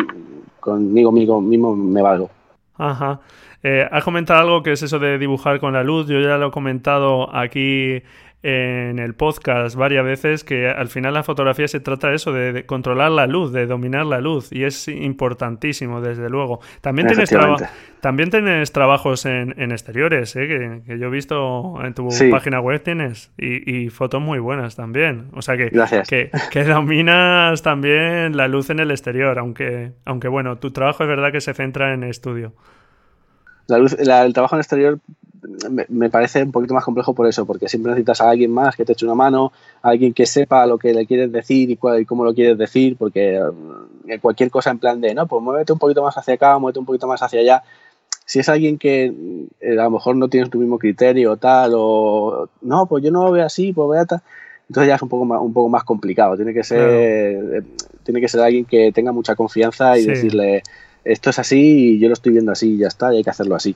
conmigo 0.59 1.11
mismo, 1.11 1.41
mismo 1.41 1.75
me 1.75 2.01
valgo. 2.01 2.29
Ajá. 2.77 3.21
Eh, 3.63 3.87
has 3.91 4.03
comentado 4.03 4.39
algo 4.39 4.63
que 4.63 4.71
es 4.71 4.83
eso 4.83 4.99
de 4.99 5.17
dibujar 5.17 5.59
con 5.59 5.73
la 5.73 5.83
luz. 5.83 6.07
Yo 6.07 6.19
ya 6.19 6.37
lo 6.37 6.47
he 6.47 6.51
comentado 6.51 7.35
aquí 7.35 8.03
en 8.43 8.99
el 8.99 9.15
podcast 9.15 9.75
varias 9.75 10.05
veces 10.05 10.43
que 10.43 10.69
al 10.69 10.89
final 10.89 11.13
la 11.13 11.23
fotografía 11.23 11.67
se 11.67 11.79
trata 11.79 12.09
de 12.09 12.15
eso, 12.15 12.31
de, 12.31 12.65
controlar 12.65 13.11
la 13.11 13.25
luz, 13.27 13.51
de 13.51 13.65
dominar 13.65 14.05
la 14.05 14.21
luz 14.21 14.51
y 14.51 14.63
es 14.63 14.87
importantísimo, 14.87 16.01
desde 16.01 16.29
luego. 16.29 16.59
También 16.81 17.07
tienes, 17.07 17.29
también 17.99 18.29
tienes 18.29 18.71
trabajos 18.71 19.25
en, 19.25 19.71
exteriores, 19.71 20.35
¿eh? 20.35 20.81
que, 20.85 20.99
yo 20.99 21.07
he 21.07 21.09
visto 21.09 21.83
en 21.83 21.93
tu 21.93 22.09
página 22.29 22.61
web 22.61 22.81
tienes 22.83 23.31
y, 23.37 23.89
fotos 23.89 24.21
muy 24.21 24.39
buenas 24.39 24.75
también. 24.75 25.29
O 25.33 25.41
sea 25.41 25.57
que, 25.57 25.71
que, 26.07 26.29
que, 26.51 26.63
dominas 26.63 27.63
también 27.63 28.37
la 28.37 28.47
luz 28.47 28.69
en 28.69 28.79
el 28.79 28.91
exterior, 28.91 29.39
aunque, 29.39 29.93
aunque 30.05 30.27
bueno, 30.27 30.57
tu 30.57 30.71
trabajo 30.71 31.03
es 31.03 31.09
verdad 31.09 31.31
que 31.31 31.41
se 31.41 31.53
centra 31.53 31.93
en 31.93 32.03
estudio 32.03 32.53
el 33.75 34.33
trabajo 34.33 34.55
en 34.55 34.59
exterior 34.59 34.99
me, 35.89 36.09
parece 36.09 36.43
un 36.43 36.51
poquito 36.51 36.73
más 36.73 36.83
complejo 36.83 37.13
por 37.13 37.27
eso, 37.27 37.45
porque 37.45 37.69
siempre 37.69 37.91
necesitas 37.91 38.21
a 38.21 38.29
alguien 38.29 38.51
más 38.51 38.75
que 38.75 38.85
te 38.85 38.93
eche 38.93 39.05
una 39.05 39.15
mano, 39.15 39.51
a 39.81 39.89
alguien 39.89 40.13
que 40.13 40.25
sepa 40.25 40.65
lo 40.65 40.77
que 40.77 40.93
le 40.93 41.05
quieres 41.05 41.31
decir 41.31 41.69
y, 41.69 41.77
cómo 41.77 42.25
lo 42.25 42.33
quieres 42.33 42.57
decir, 42.57 42.97
porque 42.97 43.41
eh, 44.07 44.19
cualquier 44.19 44.49
cosa 44.49 44.71
en 44.71 44.79
plan 44.79 45.01
de, 45.01 45.13
no, 45.13 45.27
pues 45.27 45.41
muévete 45.41 45.73
un 45.73 45.79
poquito 45.79 46.03
más 46.03 46.17
hacia 46.17 46.35
acá, 46.35 46.57
muévete 46.57 46.79
un 46.79 46.85
poquito 46.85 47.07
más 47.07 47.21
hacia 47.21 47.39
allá. 47.39 47.63
Si 48.25 48.39
es 48.39 48.49
alguien 48.49 48.77
que 48.77 49.13
eh, 49.61 49.79
a 49.79 49.83
lo 49.83 49.91
mejor 49.91 50.15
no 50.17 50.27
tienes 50.27 50.49
tu 50.49 50.59
mismo 50.59 50.77
criterio 50.77 51.33
o 51.33 51.37
tal, 51.37 51.71
o 51.75 52.49
no, 52.61 52.85
pues 52.85 53.03
yo 53.03 53.11
no 53.11 53.23
lo 53.23 53.31
veo 53.31 53.45
así, 53.45 53.71
pues 53.73 53.85
voy 53.85 53.97
a 53.97 54.05
tal. 54.05 54.21
Entonces 54.69 54.89
ya 54.89 54.95
es 54.95 55.01
un 55.01 55.09
poco 55.09 55.23
más, 55.23 55.39
un 55.39 55.53
poco 55.53 55.69
más 55.69 55.85
complicado. 55.85 56.35
Tiene 56.35 56.53
que 56.53 56.63
ser, 56.63 56.89
eh, 56.91 57.61
tiene 58.03 58.19
que 58.19 58.27
ser 58.27 58.41
alguien 58.41 58.65
que 58.65 58.91
tenga 58.91 59.13
mucha 59.13 59.35
confianza 59.35 59.97
y 59.97 60.05
decirle, 60.05 60.61
esto 61.05 61.29
es 61.29 61.39
así 61.39 61.95
y 61.95 61.99
yo 61.99 62.09
lo 62.09 62.13
estoy 62.13 62.33
viendo 62.33 62.51
así 62.51 62.73
y 62.73 62.77
ya 62.79 62.87
está, 62.87 63.13
y 63.13 63.17
hay 63.17 63.23
que 63.23 63.29
hacerlo 63.29 63.55
así. 63.55 63.75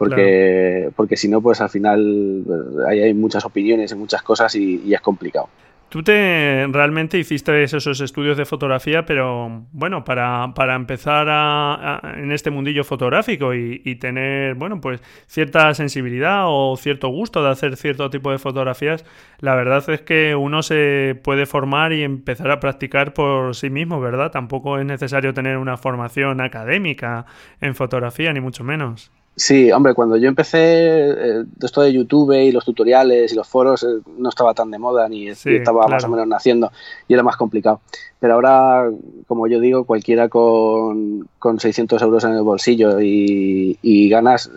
Porque, 0.00 0.90
porque 0.96 1.16
si 1.16 1.28
no, 1.28 1.42
pues 1.42 1.60
al 1.60 1.68
final 1.68 2.42
hay, 2.88 3.00
hay 3.00 3.12
muchas 3.12 3.44
opiniones 3.44 3.92
y 3.92 3.94
muchas 3.96 4.22
cosas 4.22 4.54
y 4.54 4.94
es 4.94 5.00
complicado. 5.02 5.50
Tú 5.90 6.04
te 6.04 6.68
realmente 6.68 7.18
hiciste 7.18 7.64
esos 7.64 8.00
estudios 8.00 8.36
de 8.36 8.44
fotografía, 8.44 9.04
pero 9.04 9.64
bueno, 9.72 10.04
para, 10.04 10.54
para 10.54 10.76
empezar 10.76 11.26
a, 11.28 12.00
en 12.16 12.30
este 12.30 12.52
mundillo 12.52 12.84
fotográfico 12.84 13.54
y, 13.54 13.82
y, 13.84 13.96
tener, 13.96 14.54
bueno, 14.54 14.80
pues 14.80 15.02
cierta 15.26 15.74
sensibilidad 15.74 16.44
o 16.46 16.76
cierto 16.76 17.08
gusto 17.08 17.42
de 17.42 17.50
hacer 17.50 17.76
cierto 17.76 18.08
tipo 18.08 18.30
de 18.30 18.38
fotografías, 18.38 19.04
la 19.40 19.56
verdad 19.56 19.82
es 19.90 20.02
que 20.02 20.36
uno 20.36 20.62
se 20.62 21.20
puede 21.24 21.44
formar 21.44 21.92
y 21.92 22.04
empezar 22.04 22.52
a 22.52 22.60
practicar 22.60 23.12
por 23.12 23.56
sí 23.56 23.68
mismo, 23.68 24.00
¿verdad? 24.00 24.30
Tampoco 24.30 24.78
es 24.78 24.86
necesario 24.86 25.34
tener 25.34 25.58
una 25.58 25.76
formación 25.76 26.40
académica 26.40 27.26
en 27.60 27.74
fotografía, 27.74 28.32
ni 28.32 28.38
mucho 28.38 28.62
menos. 28.62 29.10
Sí, 29.40 29.72
hombre, 29.72 29.94
cuando 29.94 30.18
yo 30.18 30.28
empecé, 30.28 30.58
eh, 30.60 31.44
esto 31.62 31.80
de 31.80 31.94
YouTube 31.94 32.32
y 32.32 32.52
los 32.52 32.62
tutoriales 32.62 33.32
y 33.32 33.34
los 33.34 33.48
foros 33.48 33.82
eh, 33.84 33.86
no 34.18 34.28
estaba 34.28 34.52
tan 34.52 34.70
de 34.70 34.78
moda 34.78 35.08
ni 35.08 35.28
estaba 35.28 35.88
más 35.88 36.04
o 36.04 36.08
menos 36.08 36.26
naciendo 36.28 36.70
y 37.08 37.14
era 37.14 37.22
más 37.22 37.38
complicado. 37.38 37.80
Pero 38.18 38.34
ahora, 38.34 38.90
como 39.26 39.46
yo 39.46 39.58
digo, 39.58 39.84
cualquiera 39.84 40.28
con, 40.28 41.26
con 41.38 41.58
600 41.58 42.02
euros 42.02 42.24
en 42.24 42.32
el 42.32 42.42
bolsillo 42.42 43.00
y, 43.00 44.10
ganas 44.10 44.50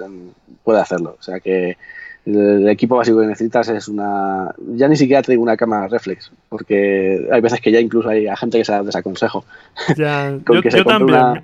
puede 0.65 0.81
hacerlo. 0.81 1.15
O 1.17 1.23
sea 1.23 1.39
que 1.39 1.77
el, 2.25 2.67
equipo 2.67 2.97
básico 2.97 3.21
que 3.21 3.27
necesitas 3.27 3.69
es 3.69 3.87
una... 3.87 4.53
Ya 4.75 4.89
ni 4.89 4.97
siquiera 4.97 5.21
te 5.21 5.31
digo 5.31 5.43
una 5.43 5.55
cámara 5.55 5.87
reflex, 5.87 6.29
porque 6.49 7.25
hay 7.31 7.39
veces 7.39 7.61
que 7.61 7.71
ya 7.71 7.79
incluso 7.79 8.09
hay 8.09 8.27
gente 8.35 8.57
que 8.57 8.65
se 8.65 8.83
desaconsejo. 8.83 9.45
Ya, 9.95 10.37
yo, 10.75 10.83
también. 10.83 11.41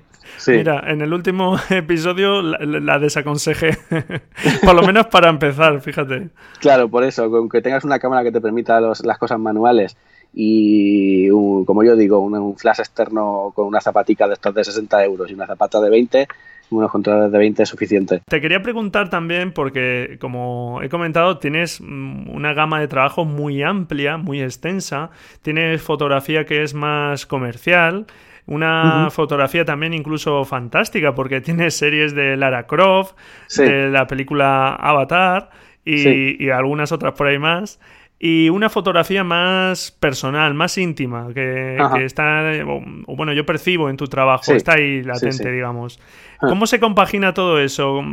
Mira, 0.47 0.83
en 0.87 1.01
el 1.01 1.13
último 1.13 1.57
episodio 1.69 2.41
la, 2.41 2.99
desaconsejé. 2.99 3.77
por 4.63 4.75
lo 4.75 4.83
menos 4.83 5.07
para 5.07 5.29
empezar, 5.29 5.81
fíjate. 5.81 6.29
Claro, 6.59 6.89
por 6.89 7.03
eso, 7.03 7.29
con 7.29 7.49
que 7.49 7.61
tengas 7.61 7.83
una 7.83 7.99
cámara 7.99 8.23
que 8.23 8.31
te 8.31 8.41
permita 8.41 8.79
las 8.79 9.17
cosas 9.17 9.39
manuales 9.39 9.97
y, 10.33 11.27
como 11.29 11.83
yo 11.83 11.95
digo, 11.95 12.19
un, 12.19 12.55
flash 12.57 12.79
externo 12.79 13.51
con 13.55 13.65
una 13.65 13.81
zapatica 13.81 14.27
de 14.27 14.33
estos 14.33 14.53
de 14.53 14.63
60 14.63 15.03
euros 15.03 15.29
y 15.29 15.33
una 15.33 15.47
zapata 15.47 15.79
de 15.81 15.89
20, 15.89 16.27
unos 16.71 16.91
controles 16.91 17.31
de 17.31 17.37
20 17.37 17.63
es 17.63 17.69
suficiente. 17.69 18.21
Te 18.27 18.39
quería 18.39 18.61
preguntar 18.61 19.09
también, 19.09 19.51
porque 19.53 20.17
como 20.21 20.81
he 20.83 20.89
comentado, 20.89 21.39
tienes 21.39 21.81
mm, 21.81 22.29
una 22.29 22.53
gama 22.53 22.79
de 22.79 22.87
trabajo 22.87 23.25
muy 23.25 23.63
amplia, 23.63 24.17
muy 24.17 24.41
extensa. 24.41 25.09
Tienes 25.41 25.81
fotografía 25.81 26.45
que 26.45 26.61
es 26.61 26.75
más 26.75 27.25
comercial. 27.25 28.05
Una 28.49 29.09
fotografía 29.11 29.63
también 29.63 29.93
incluso 29.93 30.43
fantástica, 30.43 31.13
porque 31.13 31.39
tiene 31.39 31.69
series 31.69 32.15
de 32.15 32.35
Lara 32.35 32.65
Croft, 32.65 33.13
de 33.55 33.89
la 33.89 34.07
película 34.07 34.73
Avatar 34.73 35.51
y, 35.85 36.49
algunas 36.49 36.91
otras 36.91 37.13
por 37.13 37.27
ahí 37.27 37.37
más 37.37 37.79
y 38.21 38.49
una 38.49 38.69
fotografía 38.69 39.23
más 39.23 39.91
personal, 39.91 40.53
más 40.53 40.77
íntima, 40.77 41.27
que, 41.33 41.77
está, 42.03 42.51
o, 42.67 43.15
bueno, 43.15 43.31
yo 43.31 43.45
percibo 43.45 43.89
en 43.89 43.95
tu 43.95 44.07
trabajo, 44.07 44.51
está 44.51 44.73
ahí 44.73 45.03
latente, 45.03 45.49
digamos. 45.49 45.99
¿Cómo 46.39 46.67
se 46.67 46.81
compagina 46.81 47.33
todo 47.33 47.59
eso? 47.59 48.03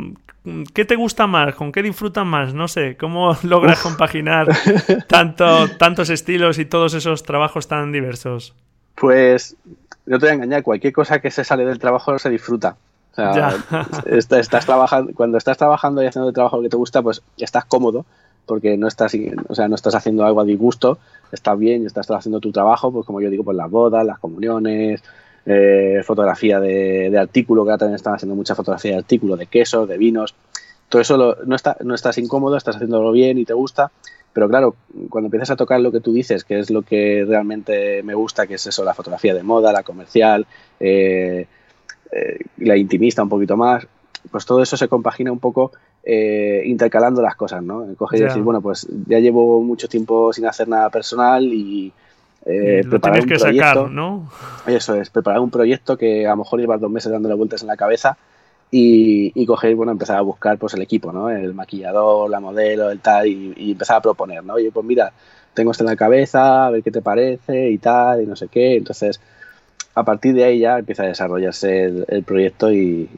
¿Qué 0.73 0.85
te 0.85 0.95
gusta 0.95 1.27
más? 1.27 1.55
¿Con 1.55 1.73
qué 1.73 1.83
disfrutas 1.83 2.25
más? 2.25 2.53
No 2.53 2.69
sé, 2.69 2.95
¿cómo 2.95 3.35
logras 3.43 3.81
compaginar 3.81 4.47
tanto, 5.07 5.67
tantos 5.77 6.09
estilos 6.09 6.57
y 6.57 6.63
todos 6.65 6.93
esos 6.93 7.23
trabajos 7.23 7.67
tan 7.67 7.91
diversos? 7.91 8.55
Pues 8.95 9.57
no 10.07 10.19
te 10.19 10.25
voy 10.25 10.31
a 10.31 10.33
engañar, 10.33 10.63
cualquier 10.63 10.93
cosa 10.93 11.19
que 11.19 11.31
se 11.31 11.43
sale 11.43 11.65
del 11.65 11.79
trabajo 11.79 12.17
se 12.17 12.29
disfruta. 12.29 12.77
O 13.11 13.15
sea, 13.15 13.55
estás, 14.05 14.65
trabajando, 14.65 15.13
cuando 15.13 15.37
estás 15.37 15.57
trabajando 15.57 16.01
y 16.01 16.07
haciendo 16.07 16.29
el 16.29 16.33
trabajo 16.33 16.61
que 16.61 16.69
te 16.69 16.77
gusta, 16.77 17.01
pues 17.01 17.21
estás 17.37 17.65
cómodo 17.65 18.05
porque 18.47 18.77
no 18.77 18.87
estás, 18.87 19.13
o 19.49 19.55
sea, 19.55 19.67
no 19.67 19.75
estás 19.75 19.93
haciendo 19.93 20.25
algo 20.25 20.39
a 20.39 20.45
disgusto, 20.45 20.97
estás 21.31 21.59
bien, 21.59 21.85
estás 21.85 22.09
haciendo 22.09 22.39
tu 22.39 22.51
trabajo, 22.51 22.91
pues 22.91 23.05
como 23.05 23.19
yo 23.19 23.29
digo, 23.29 23.43
pues 23.43 23.57
las 23.57 23.69
bodas, 23.69 24.05
las 24.05 24.19
comuniones, 24.19 25.03
eh, 25.45 26.01
fotografía 26.03 26.59
de, 26.59 27.15
artículo, 27.19 27.63
que 27.63 27.71
ahora 27.71 27.79
también 27.79 27.95
están 27.95 28.15
haciendo 28.15 28.35
mucha 28.35 28.55
fotografía 28.55 28.91
de 28.91 28.97
artículo, 28.97 29.35
de 29.35 29.47
quesos, 29.47 29.87
de 29.87 29.97
vinos, 29.97 30.33
todo 30.89 31.01
eso 31.01 31.37
no, 31.45 31.55
está, 31.55 31.75
no 31.83 31.93
estás 31.93 32.17
incómodo, 32.17 32.55
estás 32.55 32.77
haciéndolo 32.77 33.11
bien 33.11 33.37
y 33.37 33.43
te 33.43 33.53
gusta, 33.53 33.91
pero 34.33 34.47
claro, 34.47 34.75
cuando 35.09 35.27
empiezas 35.27 35.51
a 35.51 35.55
tocar 35.55 35.79
lo 35.79 35.91
que 35.91 35.99
tú 35.99 36.13
dices, 36.13 36.43
que 36.43 36.59
es 36.59 36.69
lo 36.69 36.83
que 36.83 37.25
realmente 37.27 38.03
me 38.03 38.13
gusta, 38.13 38.45
que 38.45 38.55
es 38.55 38.67
eso, 38.67 38.83
la 38.83 38.93
fotografía 38.93 39.33
de 39.33 39.43
moda, 39.43 39.71
la 39.71 39.83
comercial, 39.83 40.45
eh, 40.79 41.47
eh, 42.11 42.39
la 42.57 42.77
intimista 42.77 43.23
un 43.23 43.29
poquito 43.29 43.57
más, 43.57 43.87
pues 44.29 44.45
todo 44.45 44.61
eso 44.61 44.77
se 44.77 44.87
compagina 44.87 45.31
un 45.31 45.39
poco 45.39 45.71
eh, 46.03 46.63
intercalando 46.65 47.21
las 47.21 47.35
cosas, 47.35 47.63
¿no? 47.63 47.85
Coger 47.97 48.21
y 48.21 48.23
decir, 48.23 48.41
bueno, 48.41 48.61
pues 48.61 48.87
ya 49.07 49.19
llevo 49.19 49.61
mucho 49.61 49.87
tiempo 49.87 50.31
sin 50.31 50.45
hacer 50.45 50.67
nada 50.67 50.89
personal 50.89 51.43
y 51.43 51.91
eh, 52.45 52.83
preparar 52.89 53.21
un 53.21 53.27
que 53.27 53.35
proyecto, 53.35 53.67
sacar, 53.67 53.91
¿no? 53.91 54.29
Eso 54.65 54.95
es, 54.95 55.09
preparar 55.09 55.41
un 55.41 55.49
proyecto 55.49 55.97
que 55.97 56.25
a 56.25 56.31
lo 56.31 56.37
mejor 56.37 56.59
llevas 56.59 56.79
dos 56.79 56.91
meses 56.91 57.11
dándole 57.11 57.35
vueltas 57.35 57.61
en 57.61 57.67
la 57.67 57.75
cabeza 57.75 58.17
y, 58.69 59.31
y 59.33 59.45
coger, 59.45 59.75
bueno, 59.75 59.91
empezar 59.91 60.17
a 60.17 60.21
buscar 60.21 60.57
pues 60.57 60.73
el 60.73 60.81
equipo, 60.81 61.11
¿no? 61.11 61.29
El 61.29 61.53
maquillador, 61.53 62.29
la 62.29 62.39
modelo, 62.39 62.91
el 62.91 62.99
tal, 62.99 63.27
y, 63.27 63.71
empezar 63.71 63.97
a 63.97 64.01
proponer, 64.01 64.43
¿no? 64.43 64.55
Oye, 64.55 64.71
pues 64.71 64.85
mira, 64.85 65.13
tengo 65.53 65.71
esto 65.71 65.83
en 65.83 65.89
la 65.89 65.95
cabeza, 65.95 66.67
a 66.67 66.69
ver 66.69 66.83
qué 66.83 66.91
te 66.91 67.01
parece 67.01 67.69
y 67.69 67.77
tal, 67.77 68.23
y 68.23 68.25
no 68.25 68.35
sé 68.35 68.47
qué. 68.49 68.75
Entonces, 68.75 69.21
a 69.95 70.03
partir 70.03 70.33
de 70.33 70.43
ahí 70.43 70.59
ya 70.59 70.79
empieza 70.79 71.03
a 71.03 71.07
desarrollarse 71.07 72.05
el, 72.07 72.23
proyecto 72.23 72.71
y, 72.71 73.09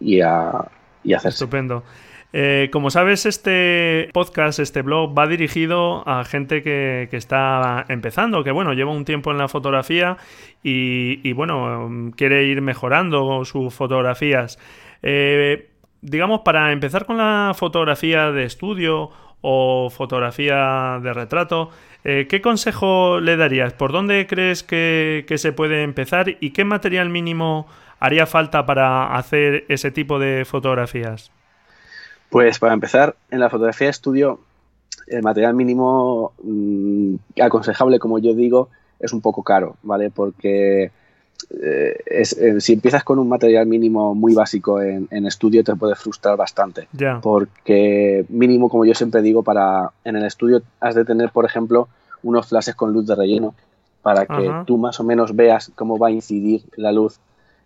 y 0.00 0.20
a, 0.20 0.66
y 1.04 1.14
hacerse. 1.14 1.44
Estupendo. 1.44 1.84
Eh, 2.32 2.70
como 2.72 2.90
sabes, 2.90 3.26
este 3.26 4.08
podcast, 4.12 4.58
este 4.58 4.82
blog, 4.82 5.16
va 5.16 5.26
dirigido 5.26 6.06
a 6.08 6.24
gente 6.24 6.62
que, 6.62 7.08
está 7.12 7.84
empezando, 7.88 8.42
que 8.42 8.50
bueno, 8.50 8.72
lleva 8.72 8.90
un 8.90 9.04
tiempo 9.04 9.30
en 9.30 9.38
la 9.38 9.48
fotografía 9.48 10.16
y, 10.62 11.32
bueno, 11.34 12.10
quiere 12.16 12.44
ir 12.44 12.62
mejorando 12.62 13.44
sus 13.44 13.74
fotografías. 13.74 14.58
Eh, 15.02 15.68
digamos, 16.00 16.40
para 16.40 16.72
empezar 16.72 17.04
con 17.04 17.18
la 17.18 17.52
fotografía 17.54 18.32
de 18.32 18.44
estudio 18.44 19.10
o 19.42 19.90
fotografía 19.90 21.00
de 21.02 21.12
retrato, 21.12 21.70
eh, 22.04 22.26
¿qué 22.30 22.40
consejo 22.40 23.20
le 23.20 23.36
darías? 23.36 23.74
¿Por 23.74 23.92
dónde 23.92 24.26
crees 24.26 24.62
que, 24.62 25.24
que 25.28 25.36
se 25.38 25.52
puede 25.52 25.82
empezar 25.82 26.36
y 26.40 26.50
qué 26.50 26.64
material 26.64 27.10
mínimo 27.10 27.66
haría 28.00 28.26
falta 28.26 28.64
para 28.66 29.14
hacer 29.16 29.64
ese 29.68 29.90
tipo 29.90 30.18
de 30.18 30.44
fotografías? 30.44 31.32
Pues 32.32 32.58
para 32.58 32.72
empezar, 32.72 33.14
en 33.30 33.40
la 33.40 33.50
fotografía 33.50 33.88
de 33.88 33.90
estudio, 33.90 34.40
el 35.06 35.22
material 35.22 35.52
mínimo 35.52 36.32
mm, 36.42 37.16
aconsejable, 37.42 37.98
como 37.98 38.18
yo 38.18 38.32
digo, 38.32 38.70
es 38.98 39.12
un 39.12 39.20
poco 39.20 39.42
caro, 39.42 39.76
¿vale? 39.82 40.08
Porque 40.08 40.84
eh, 40.84 41.96
eh, 42.06 42.60
si 42.60 42.72
empiezas 42.72 43.04
con 43.04 43.18
un 43.18 43.28
material 43.28 43.66
mínimo 43.66 44.14
muy 44.14 44.32
básico 44.32 44.80
en, 44.80 45.26
estudio, 45.26 45.62
te 45.62 45.76
puede 45.76 45.94
frustrar 45.94 46.38
bastante. 46.38 46.88
Porque 47.22 48.24
mínimo, 48.30 48.70
como 48.70 48.86
yo 48.86 48.94
siempre 48.94 49.20
digo, 49.20 49.42
para 49.42 49.90
en 50.02 50.16
el 50.16 50.24
estudio 50.24 50.62
has 50.80 50.94
de 50.94 51.04
tener, 51.04 51.32
por 51.32 51.44
ejemplo, 51.44 51.88
unos 52.22 52.48
flashes 52.48 52.74
con 52.74 52.94
luz 52.94 53.06
de 53.06 53.14
relleno 53.14 53.54
para 54.00 54.24
que 54.24 54.50
tú 54.66 54.78
más 54.78 54.98
o 55.00 55.04
menos 55.04 55.36
veas 55.36 55.70
cómo 55.74 55.98
va 55.98 56.08
a 56.08 56.10
incidir 56.10 56.62
la 56.76 56.92
luz 56.92 57.20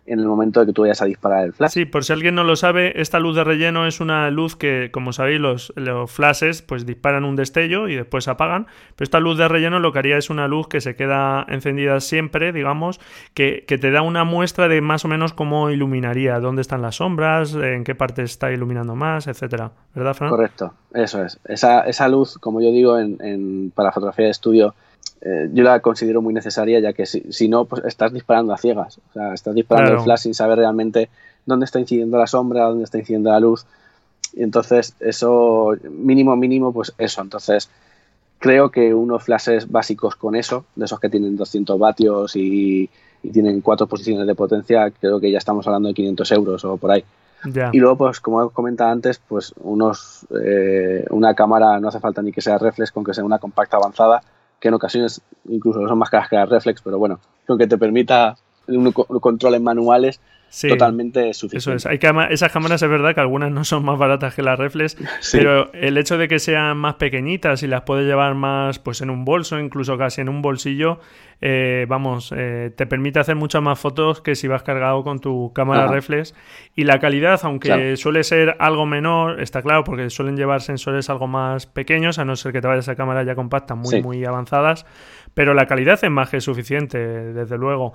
en 0.07 0.19
el 0.19 0.25
momento 0.25 0.61
de 0.61 0.67
que 0.67 0.73
tú 0.73 0.83
vayas 0.83 1.01
a 1.01 1.05
disparar 1.05 1.43
el 1.43 1.53
flash. 1.53 1.71
Sí, 1.71 1.85
por 1.85 2.05
si 2.05 2.13
alguien 2.13 2.33
no 2.33 2.43
lo 2.43 2.55
sabe, 2.55 2.99
esta 3.01 3.19
luz 3.19 3.35
de 3.35 3.43
relleno 3.43 3.85
es 3.85 3.99
una 3.99 4.31
luz 4.31 4.55
que, 4.55 4.89
como 4.91 5.13
sabéis, 5.13 5.39
los, 5.39 5.73
los 5.75 6.09
flashes 6.09 6.61
pues 6.61 6.85
disparan 6.85 7.25
un 7.25 7.35
destello 7.35 7.89
y 7.89 7.95
después 7.95 8.23
se 8.23 8.31
apagan. 8.31 8.67
Pero 8.95 9.03
esta 9.03 9.19
luz 9.19 9.37
de 9.37 9.47
relleno 9.47 9.79
lo 9.79 9.91
que 9.91 9.99
haría 9.99 10.17
es 10.17 10.29
una 10.29 10.47
luz 10.47 10.67
que 10.67 10.81
se 10.81 10.95
queda 10.95 11.45
encendida 11.49 11.99
siempre, 11.99 12.53
digamos, 12.53 12.99
que, 13.33 13.65
te 13.67 13.91
da 13.91 14.01
una 14.01 14.23
muestra 14.23 14.67
de 14.67 14.81
más 14.81 15.05
o 15.05 15.07
menos 15.07 15.33
cómo 15.33 15.69
iluminaría, 15.69 16.39
dónde 16.39 16.61
están 16.61 16.81
las 16.81 16.95
sombras, 16.95 17.53
en 17.53 17.83
qué 17.83 17.93
parte 17.93 18.23
está 18.23 18.51
iluminando 18.51 18.95
más, 18.95 19.27
etcétera. 19.27 19.71
¿Verdad, 19.93 20.13
Fran? 20.13 20.29
Correcto, 20.29 20.73
eso 20.93 21.23
es. 21.23 21.39
Esa, 21.45 21.81
esa 21.81 22.07
luz, 22.07 22.37
como 22.39 22.61
yo 22.61 22.71
digo, 22.71 22.97
en, 22.97 23.17
en, 23.21 23.71
para 23.75 23.91
fotografía 23.91 24.25
de 24.25 24.31
estudio 24.31 24.73
eh, 25.21 25.49
yo 25.53 25.63
la 25.63 25.79
considero 25.79 26.21
muy 26.21 26.33
necesaria, 26.33 26.79
ya 26.79 26.93
que 26.93 27.05
si, 27.05 27.47
no, 27.47 27.65
pues 27.65 27.83
estás 27.85 28.13
disparando 28.13 28.53
a 28.53 28.57
ciegas. 28.57 28.99
O 29.09 29.13
sea, 29.13 29.33
estás 29.33 29.55
disparando 29.55 29.93
el 29.93 29.99
flash 30.01 30.21
sin 30.21 30.33
saber 30.33 30.59
realmente 30.59 31.09
dónde 31.45 31.65
está 31.65 31.79
incidiendo 31.79 32.17
la 32.17 32.27
sombra, 32.27 32.65
dónde 32.65 32.83
está 32.83 32.97
incidiendo 32.97 33.31
la 33.31 33.39
luz. 33.39 33.65
Y 34.33 34.43
entonces, 34.43 34.95
eso, 34.99 35.75
mínimo, 35.89 36.35
mínimo, 36.35 36.71
pues 36.71 36.93
eso. 36.97 37.21
Entonces, 37.21 37.69
creo 38.39 38.69
que 38.69 38.93
unos 38.93 39.23
flashes 39.23 39.71
básicos 39.71 40.15
con 40.15 40.35
eso, 40.35 40.65
de 40.75 40.85
esos 40.85 40.99
que 40.99 41.09
tienen 41.09 41.35
200 41.35 41.79
vatios 41.79 42.35
y, 42.35 42.89
tienen 43.33 43.59
cuatro 43.59 43.87
posiciones 43.87 44.25
de 44.25 44.35
potencia, 44.35 44.89
creo 44.89 45.19
que 45.19 45.29
ya 45.29 45.39
estamos 45.39 45.67
hablando 45.67 45.89
de 45.89 45.95
500 45.95 46.31
euros 46.31 46.63
o 46.63 46.77
por 46.77 46.91
ahí. 46.91 47.03
Y 47.73 47.79
luego, 47.79 47.97
pues 47.97 48.21
como 48.21 48.41
he 48.41 48.49
comentado 48.51 48.89
antes, 48.89 49.19
pues 49.27 49.53
unos, 49.57 50.25
eh, 50.41 51.05
una 51.09 51.33
cámara 51.33 51.77
no 51.79 51.89
hace 51.89 51.99
falta 51.99 52.21
ni 52.21 52.31
que 52.31 52.41
sea 52.41 52.57
reflex, 52.57 52.91
con 52.91 53.03
que 53.03 53.13
sea 53.13 53.25
una 53.25 53.39
compacta 53.39 53.75
avanzada, 53.75 54.21
que 54.59 54.67
en 54.67 54.73
ocasiones 54.73 55.21
incluso 55.49 55.87
son 55.87 55.97
más 55.97 56.09
caras 56.09 56.29
que 56.29 56.35
las 56.35 56.49
reflex, 56.49 56.81
pero 56.81 56.97
bueno, 56.97 57.19
con 57.45 57.57
que 57.57 57.67
te 57.67 57.77
permita 57.77 58.35
controles 59.21 59.61
manuales 59.61 60.19
totalmente 60.67 61.33
suficiente. 61.33 61.57
Eso 61.57 61.73
es. 61.73 61.85
Hay 61.85 61.99
esas 62.29 62.51
cámaras 62.51 62.81
es 62.81 62.89
verdad 62.89 63.13
que 63.13 63.21
algunas 63.21 63.51
no 63.51 63.63
son 63.63 63.83
más 63.83 63.97
baratas 63.97 64.33
que 64.35 64.41
las 64.41 64.57
reflex, 64.57 64.97
pero 65.31 65.71
el 65.73 65.97
hecho 65.97 66.17
de 66.17 66.27
que 66.27 66.39
sean 66.39 66.77
más 66.77 66.95
pequeñitas 66.95 67.63
y 67.63 67.67
las 67.67 67.81
puedes 67.81 68.05
llevar 68.05 68.35
más 68.35 68.79
pues 68.79 69.01
en 69.01 69.09
un 69.09 69.25
bolso, 69.25 69.59
incluso 69.59 69.97
casi 69.97 70.21
en 70.21 70.29
un 70.29 70.41
bolsillo, 70.41 70.99
eh, 71.39 71.85
vamos, 71.87 72.33
eh, 72.35 72.71
te 72.75 72.87
permite 72.87 73.19
hacer 73.19 73.35
muchas 73.35 73.61
más 73.61 73.79
fotos 73.79 74.21
que 74.21 74.35
si 74.35 74.47
vas 74.47 74.63
cargado 74.63 75.03
con 75.03 75.19
tu 75.19 75.51
cámara 75.53 75.87
reflex. 75.87 76.33
Y 76.75 76.83
la 76.83 76.99
calidad, 76.99 77.39
aunque 77.43 77.95
suele 77.97 78.23
ser 78.23 78.55
algo 78.59 78.85
menor, 78.85 79.41
está 79.41 79.61
claro, 79.61 79.83
porque 79.83 80.09
suelen 80.09 80.37
llevar 80.37 80.61
sensores 80.61 81.09
algo 81.09 81.27
más 81.27 81.65
pequeños, 81.65 82.19
a 82.19 82.25
no 82.25 82.35
ser 82.35 82.53
que 82.53 82.61
te 82.61 82.67
vayas 82.67 82.89
a 82.89 82.95
cámaras 82.95 83.25
ya 83.25 83.35
compactas 83.35 83.77
muy, 83.77 84.01
muy 84.01 84.25
avanzadas, 84.25 84.85
pero 85.33 85.53
la 85.53 85.67
calidad 85.67 85.99
es 86.01 86.09
más 86.09 86.29
que 86.29 86.41
suficiente, 86.41 86.97
desde 86.97 87.57
luego. 87.57 87.93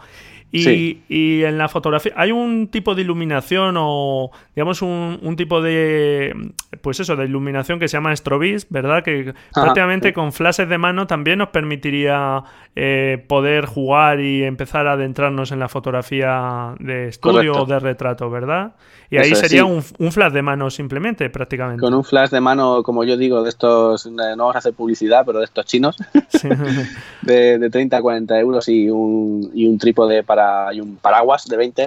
Y, 0.53 1.43
en 1.43 1.57
la 1.57 1.69
fotografía, 1.69 2.13
¿hay 2.15 2.31
un 2.31 2.69
tipo 2.69 2.95
de 2.95 3.01
iluminación 3.01 3.77
o, 3.79 4.31
digamos, 4.55 4.83
un, 4.83 5.35
tipo 5.37 5.63
de, 5.63 6.53
pues 6.83 7.01
eso, 7.01 7.17
de 7.17 7.25
iluminación 7.25 7.79
que 7.79 7.89
se 7.89 7.97
llama 7.97 8.15
Strobis, 8.15 8.67
¿verdad? 8.69 9.03
Que 9.03 9.33
prácticamente 9.53 10.13
con 10.13 10.33
flashes 10.33 10.69
de 10.69 10.77
mano 10.77 11.07
también 11.07 11.39
nos 11.39 11.49
permitiría 11.49 12.45
eh, 12.77 13.25
poder 13.29 13.65
jugar 13.65 14.21
y 14.21 14.43
empezar 14.45 14.87
a 14.87 14.93
adentrarnos 14.93 15.53
en 15.53 15.59
la 15.59 15.69
fotografía 15.69 16.75
de 16.79 17.09
estudio 17.09 17.55
o 17.55 17.65
de 17.65 17.79
retrato, 17.79 18.29
¿verdad? 18.29 18.75
Y 19.11 19.19
ahí 19.19 19.35
sería 19.35 19.67
un, 19.67 19.83
flash 19.83 20.33
de 20.33 20.41
mano 20.41 20.71
simplemente, 20.71 21.29
prácticamente. 21.29 21.81
Con 21.81 21.93
un 21.93 22.03
flash 22.03 22.31
de 22.31 22.41
mano, 22.41 22.83
como 22.83 23.05
yo 23.05 23.19
digo, 23.19 23.43
de 23.43 23.51
estos, 23.51 24.07
no 24.07 24.23
vamos 24.25 24.55
a 24.55 24.59
hacer 24.59 24.73
publicidad, 24.73 25.25
pero 25.27 25.39
de 25.39 25.45
estos 25.45 25.67
chinos, 25.67 25.99
de, 27.23 27.59
de, 27.59 27.71
30 27.71 27.97
a 27.97 28.01
40 28.01 28.41
euros 28.41 28.69
y 28.69 28.89
un, 28.89 29.51
y 29.53 29.67
un 29.67 29.77
trípode 29.77 30.23
para 30.23 30.42
y 30.73 30.81
un 30.81 30.97
paraguas 30.97 31.47
de 31.47 31.57
20, 31.57 31.87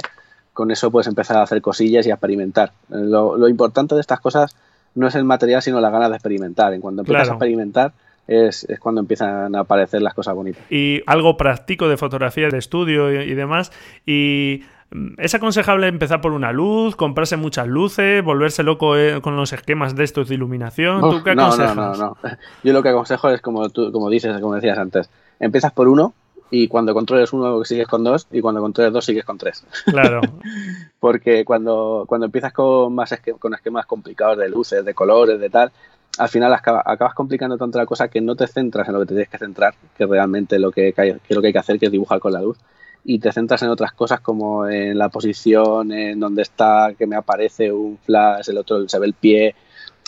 con 0.53 0.71
eso 0.71 0.89
puedes 0.89 1.07
empezar 1.07 1.37
a 1.37 1.43
hacer 1.43 1.61
cosillas 1.61 2.07
y 2.07 2.11
a 2.11 2.13
experimentar. 2.13 2.71
Lo, 2.89 3.47
importante 3.49 3.93
de 3.95 4.01
estas 4.01 4.19
cosas 4.19 4.55
no 4.95 5.07
es 5.07 5.15
el 5.15 5.25
material, 5.25 5.61
sino 5.61 5.81
la 5.81 5.89
ganas 5.89 6.09
de 6.09 6.15
experimentar. 6.15 6.73
En 6.73 6.81
cuando 6.81 7.01
empiezas 7.01 7.29
a 7.29 7.33
experimentar, 7.33 7.91
es, 8.27 8.65
cuando 8.79 9.01
empiezan 9.01 9.55
a 9.55 9.59
aparecer 9.59 10.01
las 10.01 10.13
cosas 10.13 10.33
bonitas. 10.33 10.63
Y 10.71 11.01
algo 11.05 11.37
práctico 11.37 11.89
de 11.89 11.97
fotografía, 11.97 12.49
de 12.49 12.57
estudio 12.57 13.21
y, 13.21 13.33
demás. 13.33 13.71
Y 14.05 14.61
mm, 14.91 15.15
¿Es 15.17 15.35
aconsejable 15.35 15.87
empezar 15.87 16.21
por 16.21 16.31
una 16.31 16.53
luz, 16.53 16.95
comprarse 16.95 17.37
muchas 17.37 17.67
luces, 17.67 18.23
volverse 18.23 18.63
loco 18.63 18.97
eh, 18.97 19.21
con 19.21 19.35
los 19.35 19.51
esquemas 19.53 19.95
de 19.95 20.05
estos 20.05 20.29
de 20.29 20.35
iluminación? 20.35 21.01
¿Tú 21.01 21.21
qué 21.21 21.31
aconsejas? 21.31 21.75
No, 21.75 21.93
no, 21.93 21.95
no, 21.95 22.17
no. 22.23 22.29
Yo 22.63 22.73
lo 22.73 22.81
que 22.81 22.89
aconsejo 22.89 23.29
es 23.29 23.41
como 23.41 23.69
tú, 23.69 23.91
como 23.91 24.09
dices, 24.09 24.39
como 24.39 24.55
decías 24.55 24.77
antes, 24.77 25.09
empiezas 25.39 25.73
por 25.73 25.87
uno, 25.89 26.13
y 26.51 26.67
cuando 26.67 26.93
controles 26.93 27.33
uno 27.33 27.63
sigues 27.63 27.87
con 27.87 28.03
dos 28.03 28.27
y 28.31 28.41
cuando 28.41 28.61
controles 28.61 28.93
dos 28.93 29.05
sigues 29.05 29.25
con 29.25 29.37
tres. 29.37 29.65
Claro. 29.85 30.21
Porque 30.99 31.43
cuando, 31.43 32.05
cuando 32.07 32.25
empiezas 32.25 32.53
con 32.53 32.93
más 32.93 33.13
con 33.39 33.53
esquemas 33.53 33.85
complicados 33.85 34.37
de 34.37 34.49
luces, 34.49 34.85
de 34.85 34.93
colores, 34.93 35.39
de 35.39 35.49
tal, 35.49 35.71
al 36.17 36.29
final 36.29 36.53
acabas 36.53 37.13
complicando 37.13 37.57
tanto 37.57 37.77
la 37.77 37.85
cosa 37.85 38.07
que 38.07 38.21
no 38.21 38.35
te 38.35 38.47
centras 38.47 38.87
en 38.87 38.93
lo 38.93 38.99
que 39.01 39.05
te 39.07 39.13
tienes 39.13 39.29
que 39.29 39.37
centrar, 39.37 39.75
que 39.97 40.05
realmente 40.05 40.59
lo 40.59 40.71
que, 40.71 40.93
que 40.93 41.19
lo 41.33 41.41
que 41.41 41.47
hay 41.47 41.53
que 41.53 41.59
hacer, 41.59 41.79
que 41.79 41.87
es 41.87 41.91
dibujar 41.91 42.19
con 42.19 42.33
la 42.33 42.41
luz, 42.41 42.57
y 43.03 43.19
te 43.19 43.31
centras 43.31 43.61
en 43.61 43.69
otras 43.69 43.91
cosas 43.93 44.21
como 44.21 44.67
en 44.67 44.97
la 44.97 45.09
posición, 45.09 45.91
en 45.91 46.19
donde 46.19 46.41
está, 46.41 46.93
que 46.97 47.05
me 47.05 47.15
aparece 47.15 47.71
un 47.71 47.97
flash, 47.97 48.49
el 48.49 48.57
otro 48.57 48.87
se 48.87 48.99
ve 48.99 49.05
el 49.07 49.13
pie, 49.13 49.55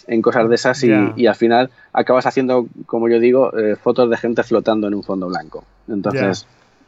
en 0.06 0.22
cosas 0.22 0.48
de 0.50 0.56
esas 0.56 0.84
y, 0.84 1.28
al 1.28 1.36
final 1.36 1.70
acabas 1.94 2.26
haciendo, 2.26 2.68
como 2.86 3.10
yo 3.10 3.20
digo, 3.20 3.58
eh, 3.58 3.76
fotos 3.76 4.10
de 4.10 4.18
gente 4.18 4.44
flotando 4.44 4.88
en 4.88 4.94
un 4.94 5.04
fondo 5.04 5.28
blanco. 5.28 5.64
Entonces, 5.88 6.48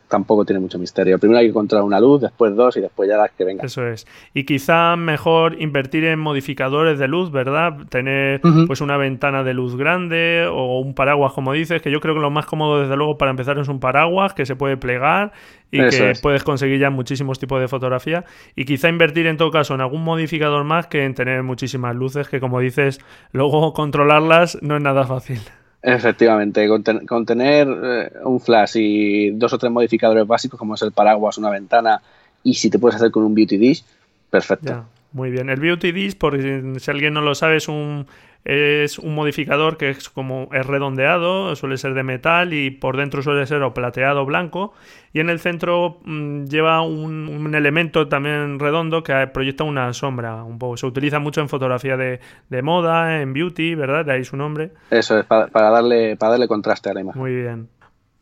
tampoco 0.09 0.43
tiene 0.43 0.59
mucho 0.59 0.77
misterio. 0.77 1.17
Primero 1.19 1.39
hay 1.39 1.45
que 1.45 1.51
encontrar 1.51 1.83
una 1.83 1.99
luz, 1.99 2.21
después 2.21 2.55
dos 2.55 2.75
y 2.75 2.81
después 2.81 3.07
ya 3.07 3.15
las 3.15 3.31
que 3.31 3.45
vengan. 3.45 3.65
Eso 3.65 3.85
es. 3.87 4.07
Y 4.33 4.43
quizá 4.43 4.95
mejor 4.95 5.61
invertir 5.61 6.03
en 6.05 6.19
modificadores 6.19 6.99
de 6.99 7.07
luz, 7.07 7.31
¿verdad? 7.31 7.73
Tener 7.89 8.41
pues 8.67 8.81
una 8.81 8.97
ventana 8.97 9.43
de 9.43 9.53
luz 9.53 9.77
grande 9.77 10.47
o 10.51 10.79
un 10.79 10.93
paraguas, 10.95 11.33
como 11.33 11.53
dices, 11.53 11.81
que 11.81 11.91
yo 11.91 12.01
creo 12.01 12.15
que 12.15 12.21
lo 12.21 12.31
más 12.31 12.45
cómodo 12.47 12.81
desde 12.81 12.97
luego 12.97 13.17
para 13.17 13.31
empezar 13.31 13.57
es 13.59 13.67
un 13.67 13.79
paraguas 13.79 14.33
que 14.33 14.45
se 14.45 14.55
puede 14.55 14.77
plegar 14.77 15.31
y 15.71 15.77
que 15.77 16.13
puedes 16.21 16.43
conseguir 16.43 16.79
ya 16.79 16.89
muchísimos 16.89 17.37
tipos 17.37 17.61
de 17.61 17.67
fotografía 17.67 18.25
y 18.55 18.65
quizá 18.65 18.89
invertir 18.89 19.27
en 19.27 19.37
todo 19.37 19.51
caso 19.51 19.75
en 19.75 19.81
algún 19.81 20.03
modificador 20.03 20.63
más 20.63 20.87
que 20.87 21.05
en 21.05 21.13
tener 21.13 21.43
muchísimas 21.43 21.95
luces 21.95 22.27
que 22.27 22.39
como 22.39 22.59
dices 22.59 22.99
luego 23.31 23.71
controlarlas 23.73 24.57
no 24.61 24.77
es 24.77 24.81
nada 24.81 25.05
fácil. 25.05 25.39
Efectivamente, 25.81 26.67
con, 26.67 27.25
tener 27.25 27.67
eh, 27.67 28.11
un 28.25 28.41
flash 28.41 28.75
y 28.75 29.29
dos 29.31 29.53
o 29.53 29.57
tres 29.57 29.71
modificadores 29.71 30.27
básicos 30.27 30.59
como 30.59 30.75
es 30.75 30.81
el 30.81 30.91
paraguas, 30.91 31.37
una 31.37 31.49
ventana 31.49 32.01
y 32.43 32.55
si 32.55 32.69
te 32.69 32.79
puedes 32.79 32.97
hacer 32.97 33.11
con 33.11 33.23
un 33.23 33.33
beauty 33.33 33.57
dish, 33.57 33.83
perfecto. 34.29 34.85
muy 35.13 35.31
bien, 35.31 35.49
el 35.49 35.59
beauty 35.59 35.93
dish, 35.93 36.17
por 36.17 36.37
si 36.41 36.91
alguien 36.91 37.13
no 37.13 37.21
lo 37.21 37.33
sabe, 37.33 37.57
es 37.57 37.69
un 37.69 38.05
es 38.45 38.97
un 38.97 39.15
modificador 39.15 39.77
que 39.77 39.89
es 39.89 40.09
como 40.09 40.49
es 40.53 40.65
redondeado, 40.65 41.55
suele 41.55 41.77
ser 41.77 41.93
de 41.93 42.03
metal 42.03 42.53
y 42.53 42.71
por 42.71 42.97
dentro 42.97 43.21
suele 43.21 43.45
ser 43.45 43.61
o 43.63 43.73
plateado 43.73 44.21
o 44.21 44.25
blanco. 44.25 44.73
Y 45.11 45.19
en 45.19 45.29
el 45.29 45.39
centro 45.39 45.99
mm, 46.03 46.45
lleva 46.45 46.81
un, 46.81 47.53
elemento 47.53 48.07
también 48.07 48.59
redondo 48.59 49.03
que 49.03 49.27
proyecta 49.33 49.63
una 49.63 49.91
sombra. 49.93 50.43
Un 50.43 50.59
poco. 50.59 50.77
Se 50.77 50.85
utiliza 50.85 51.19
mucho 51.19 51.41
en 51.41 51.49
fotografía 51.49 51.97
de, 51.97 52.19
moda, 52.61 53.21
en 53.21 53.33
beauty, 53.33 53.75
¿verdad? 53.75 54.05
De 54.05 54.13
ahí 54.13 54.23
su 54.23 54.37
nombre. 54.37 54.71
Eso 54.91 55.19
es, 55.19 55.25
para, 55.25 55.49
darle, 55.51 56.15
para 56.15 56.31
darle 56.31 56.47
contraste 56.47 56.89
a 56.89 56.93
la 56.93 57.01
imagen. 57.01 57.21
Muy 57.21 57.35
bien. 57.35 57.69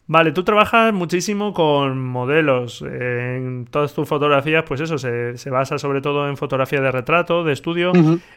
Vale, 0.10 0.32
tú 0.32 0.46
trabajas 0.46 0.94
muchísimo 0.94 1.54
con 1.54 2.02
modelos. 2.02 2.82
En 2.82 3.68
todas 3.70 3.94
tus 3.94 4.08
fotografías, 4.08 4.64
pues 4.66 4.80
eso, 4.80 4.98
se, 4.98 5.50
basa 5.50 5.78
sobre 5.78 6.00
todo 6.00 6.30
en 6.30 6.38
fotografía 6.38 6.80
de 6.80 6.92
retrato, 6.92 7.44
de 7.44 7.52
estudio. 7.52 7.92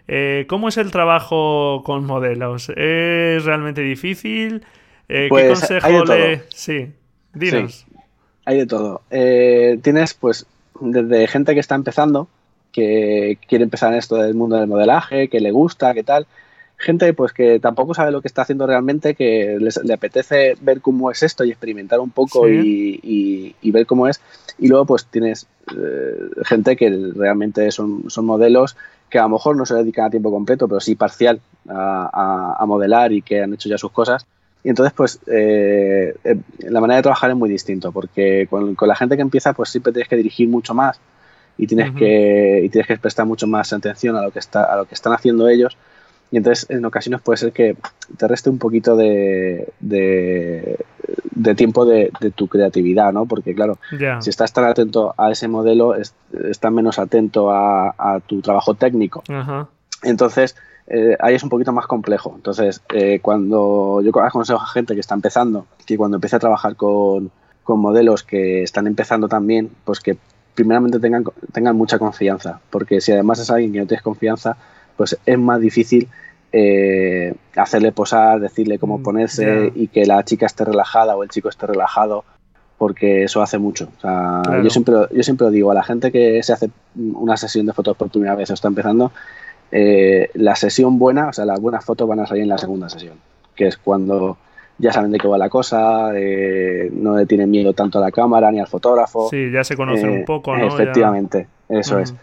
Eh, 0.08 0.46
¿Cómo 0.48 0.68
es 0.68 0.76
el 0.78 0.90
trabajo 0.90 1.82
con 1.84 2.04
modelos? 2.04 2.70
¿Es 2.70 3.44
realmente 3.44 3.82
difícil? 3.82 4.64
Eh, 5.08 5.24
¿Qué 5.24 5.28
pues, 5.28 5.60
consejo 5.60 6.04
le...? 6.06 6.42
Sí, 6.48 6.90
dinos. 7.34 7.86
hay 8.44 8.58
de 8.58 8.66
todo. 8.66 9.02
Eh, 9.10 9.78
tienes, 9.80 10.14
pues, 10.14 10.46
desde 10.80 11.28
gente 11.28 11.54
que 11.54 11.60
está 11.60 11.76
empezando, 11.76 12.28
que 12.72 13.38
quiere 13.48 13.62
empezar 13.62 13.92
en 13.92 14.00
esto 14.00 14.16
del 14.16 14.34
mundo 14.34 14.56
del 14.56 14.66
modelaje, 14.66 15.28
que 15.28 15.38
le 15.38 15.52
gusta, 15.52 15.94
que 15.94 16.02
tal 16.02 16.26
gente 16.80 17.12
pues 17.12 17.32
que 17.32 17.60
tampoco 17.60 17.94
sabe 17.94 18.10
lo 18.10 18.22
que 18.22 18.28
está 18.28 18.42
haciendo 18.42 18.66
realmente, 18.66 19.14
que 19.14 19.58
le 19.60 19.94
apetece 19.94 20.54
ver 20.62 20.80
cómo 20.80 21.10
es 21.10 21.22
esto 21.22 21.44
y 21.44 21.50
experimentar 21.50 22.00
un 22.00 22.10
poco 22.10 22.48
y, 22.48 23.54
ver 23.62 23.86
cómo 23.86 24.08
es. 24.08 24.20
Y 24.58 24.68
luego 24.68 24.86
pues 24.86 25.04
tienes 25.06 25.46
eh, 25.76 26.30
gente 26.44 26.76
que 26.76 27.12
realmente 27.14 27.70
son, 27.70 28.10
son 28.10 28.24
modelos 28.24 28.76
que 29.10 29.18
a 29.18 29.22
lo 29.22 29.30
mejor 29.30 29.56
no 29.56 29.66
se 29.66 29.74
dedican 29.74 30.06
a 30.06 30.10
tiempo 30.10 30.30
completo, 30.30 30.68
pero 30.68 30.80
sí 30.80 30.94
parcial 30.94 31.40
a, 31.68 32.64
modelar 32.66 33.12
y 33.12 33.22
que 33.22 33.42
han 33.42 33.52
hecho 33.52 33.68
ya 33.68 33.76
sus 33.76 33.92
cosas. 33.92 34.24
Y 34.62 34.68
entonces, 34.68 34.92
pues, 34.94 35.20
eh, 35.26 36.14
eh, 36.22 36.36
la 36.60 36.80
manera 36.80 36.96
de 36.96 37.02
trabajar 37.02 37.30
es 37.30 37.36
muy 37.36 37.48
distinto, 37.48 37.92
porque 37.92 38.46
con, 38.48 38.76
la 38.80 38.94
gente 38.94 39.16
que 39.16 39.22
empieza, 39.22 39.52
pues 39.52 39.70
siempre 39.70 39.92
tienes 39.92 40.08
que 40.08 40.16
dirigir 40.16 40.48
mucho 40.48 40.74
más 40.74 41.00
y 41.58 41.66
tienes, 41.66 41.92
que, 41.92 42.62
y 42.64 42.68
tienes 42.68 42.86
que 42.86 42.96
prestar 42.98 43.26
mucho 43.26 43.46
más 43.46 43.72
atención 43.72 44.16
a 44.16 44.22
lo 44.22 44.30
que, 44.30 44.38
está, 44.38 44.64
a 44.64 44.76
lo 44.76 44.86
que 44.86 44.94
están 44.94 45.12
haciendo 45.12 45.48
ellos 45.48 45.76
y 46.30 46.36
entonces 46.36 46.66
en 46.70 46.84
ocasiones 46.84 47.20
puede 47.22 47.38
ser 47.38 47.52
que 47.52 47.76
te 48.16 48.28
reste 48.28 48.50
un 48.50 48.58
poquito 48.58 48.96
de, 48.96 49.72
de, 49.80 50.76
tiempo 51.56 51.84
de, 51.84 52.12
tu 52.34 52.46
creatividad, 52.46 53.12
¿no? 53.12 53.26
Porque 53.26 53.54
claro, 53.54 53.78
si 54.20 54.30
estás 54.30 54.52
tan 54.52 54.64
atento 54.64 55.14
a 55.18 55.32
ese 55.32 55.48
modelo, 55.48 55.94
estás 55.96 56.72
menos 56.72 56.98
atento 56.98 57.50
a, 57.50 58.20
tu 58.26 58.40
trabajo 58.40 58.74
técnico. 58.74 59.24
Entonces, 60.02 60.56
eh, 60.86 61.16
ahí 61.20 61.34
es 61.34 61.42
un 61.42 61.50
poquito 61.50 61.72
más 61.72 61.86
complejo. 61.86 62.32
Entonces, 62.34 62.82
eh, 62.94 63.20
cuando 63.20 64.00
yo 64.02 64.10
aconsejo 64.20 64.60
a 64.60 64.66
gente 64.66 64.94
que 64.94 65.00
está 65.00 65.14
empezando, 65.14 65.66
que 65.86 65.96
cuando 65.96 66.16
empiece 66.16 66.36
a 66.36 66.40
trabajar 66.40 66.76
con, 66.76 67.30
con 67.64 67.80
modelos 67.80 68.22
que 68.22 68.62
están 68.62 68.86
empezando 68.86 69.28
también, 69.28 69.70
pues 69.84 70.00
que 70.00 70.16
primeramente 70.54 70.98
tengan, 70.98 71.24
tengan 71.52 71.76
mucha 71.76 71.98
confianza. 71.98 72.60
Porque 72.70 73.00
si 73.00 73.12
además 73.12 73.38
es 73.40 73.50
alguien 73.50 73.72
que 73.72 73.80
no 73.80 73.86
tienes 73.86 74.02
confianza, 74.02 74.56
pues 75.00 75.18
es 75.24 75.38
más 75.38 75.58
difícil 75.62 76.08
eh, 76.52 77.32
hacerle 77.56 77.90
posar, 77.90 78.38
decirle 78.38 78.78
cómo 78.78 78.98
mm, 78.98 79.02
ponerse 79.02 79.72
y 79.74 79.88
que 79.88 80.04
la 80.04 80.22
chica 80.26 80.44
esté 80.44 80.66
relajada 80.66 81.16
o 81.16 81.22
el 81.22 81.30
chico 81.30 81.48
esté 81.48 81.66
relajado, 81.66 82.22
porque 82.76 83.24
eso 83.24 83.40
hace 83.40 83.56
mucho. 83.56 83.88
yo, 84.62 84.68
siempre, 84.68 84.94
yo 85.10 85.22
siempre 85.22 85.46
lo 85.46 85.50
digo 85.52 85.70
a 85.70 85.74
la 85.74 85.82
gente 85.82 86.12
que 86.12 86.42
se 86.42 86.52
hace 86.52 86.68
una 86.96 87.38
sesión 87.38 87.64
de 87.64 87.72
fotos 87.72 87.96
por 87.96 88.10
primera 88.10 88.34
vez 88.34 88.50
o 88.50 88.52
está 88.52 88.68
empezando, 88.68 89.10
eh, 89.72 90.28
la 90.34 90.54
sesión 90.54 90.98
buena, 90.98 91.28
o 91.28 91.32
sea, 91.32 91.46
las 91.46 91.60
buenas 91.60 91.82
fotos 91.82 92.06
van 92.06 92.20
a 92.20 92.26
salir 92.26 92.42
en 92.42 92.50
la 92.50 92.58
segunda 92.58 92.90
sesión, 92.90 93.14
que 93.54 93.68
es 93.68 93.78
cuando 93.78 94.36
ya 94.76 94.92
saben 94.92 95.12
de 95.12 95.18
qué 95.18 95.28
va 95.28 95.38
la 95.38 95.48
cosa, 95.48 96.10
eh, 96.14 96.90
no 96.92 97.16
le 97.16 97.24
tienen 97.24 97.50
miedo 97.50 97.72
tanto 97.72 97.96
a 97.96 98.02
la 98.02 98.10
cámara 98.10 98.52
ni 98.52 98.60
al 98.60 98.66
fotógrafo. 98.66 99.30
Sí, 99.30 99.50
ya 99.50 99.64
se 99.64 99.78
conocen 99.78 100.10
un 100.10 100.26
poco, 100.26 100.54
¿no? 100.54 100.66
Efectivamente, 100.66 101.48
eso 101.70 101.98
es. 101.98 102.14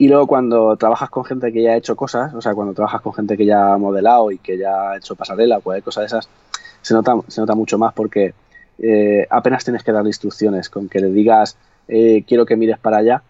Y 0.00 0.08
luego 0.08 0.26
cuando 0.26 0.78
trabajas 0.78 1.10
con 1.10 1.26
gente 1.26 1.52
que 1.52 1.60
ya 1.62 1.72
ha 1.72 1.76
hecho 1.76 1.94
cosas, 1.94 2.32
o 2.32 2.40
sea, 2.40 2.54
cuando 2.54 2.72
trabajas 2.72 3.02
con 3.02 3.12
gente 3.12 3.36
que 3.36 3.44
ya 3.44 3.74
ha 3.74 3.76
modelado 3.76 4.30
y 4.30 4.38
que 4.38 4.56
ya 4.56 4.92
ha 4.92 4.96
hecho 4.96 5.14
pasarela 5.14 5.58
o 5.58 5.60
cualquier 5.60 5.84
cosa 5.84 6.00
de 6.00 6.06
esas, 6.06 6.26
se 6.80 6.94
nota, 6.94 7.16
se 7.28 7.42
nota 7.42 7.54
mucho 7.54 7.76
más 7.76 7.92
porque 7.92 8.32
eh, 8.78 9.26
apenas 9.28 9.62
tienes 9.62 9.84
que 9.84 9.92
darle 9.92 10.08
instrucciones. 10.08 10.70
Con 10.70 10.88
que 10.88 11.00
le 11.00 11.10
digas, 11.10 11.58
eh, 11.86 12.24
quiero 12.26 12.46
que 12.46 12.56
mires 12.56 12.78
para 12.78 12.96
allá, 12.96 13.22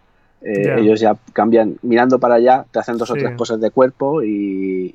eh, 0.42 0.76
ellos 0.78 1.00
ya 1.00 1.16
cambian, 1.32 1.74
mirando 1.82 2.20
para 2.20 2.36
allá, 2.36 2.64
te 2.70 2.78
hacen 2.78 2.98
dos 2.98 3.10
o 3.10 3.14
tres 3.14 3.32
poses 3.36 3.60
de 3.60 3.72
cuerpo 3.72 4.22
y, 4.22 4.94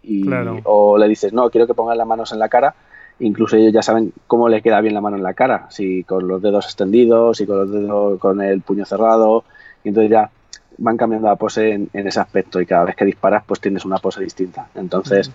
o 0.64 0.98
le 0.98 1.10
dices, 1.10 1.34
no, 1.34 1.50
quiero 1.50 1.68
que 1.68 1.74
pongas 1.74 1.98
las 1.98 2.08
manos 2.08 2.32
en 2.32 2.40
la 2.40 2.48
cara. 2.48 2.74
Incluso 3.20 3.58
ellos 3.58 3.74
ya 3.74 3.82
saben 3.82 4.14
cómo 4.28 4.48
le 4.48 4.62
queda 4.62 4.80
bien 4.80 4.94
la 4.94 5.02
mano 5.02 5.18
en 5.18 5.24
la 5.24 5.34
cara, 5.34 5.68
si 5.72 6.06
con 6.06 6.26
los 6.26 6.42
dedos 6.42 6.64
extendidos, 6.68 7.36
si 7.36 7.46
con 7.46 7.58
los 7.58 7.70
dedos 7.70 8.18
con 8.18 8.42
el 8.42 8.62
puño 8.62 8.86
cerrado, 8.86 9.44
y 9.84 9.90
entonces 9.90 10.12
ya 10.12 10.32
van 10.78 10.98
cambiando 10.98 11.28
la 11.28 11.36
pose 11.36 11.72
en, 11.72 11.90
ese 11.94 12.20
aspecto 12.20 12.62
y 12.62 12.66
cada 12.66 12.86
vez 12.86 12.96
que 12.96 13.06
disparas 13.06 13.44
pues 13.46 13.60
tienes 13.60 13.86
una 13.86 13.98
pose 13.98 14.22
distinta. 14.22 14.68
Entonces 14.76 15.32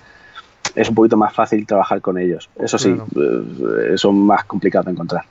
es 0.75 0.89
un 0.89 0.95
poquito 0.95 1.17
más 1.17 1.33
fácil 1.33 1.67
trabajar 1.67 2.01
con 2.01 2.19
ellos. 2.19 2.49
Eso 2.59 2.79
sí, 2.79 2.95
eh, 3.17 3.97
son 3.97 4.19
más 4.25 4.45
complicados 4.45 4.87
de 4.87 4.93
encontrar. 4.93 5.25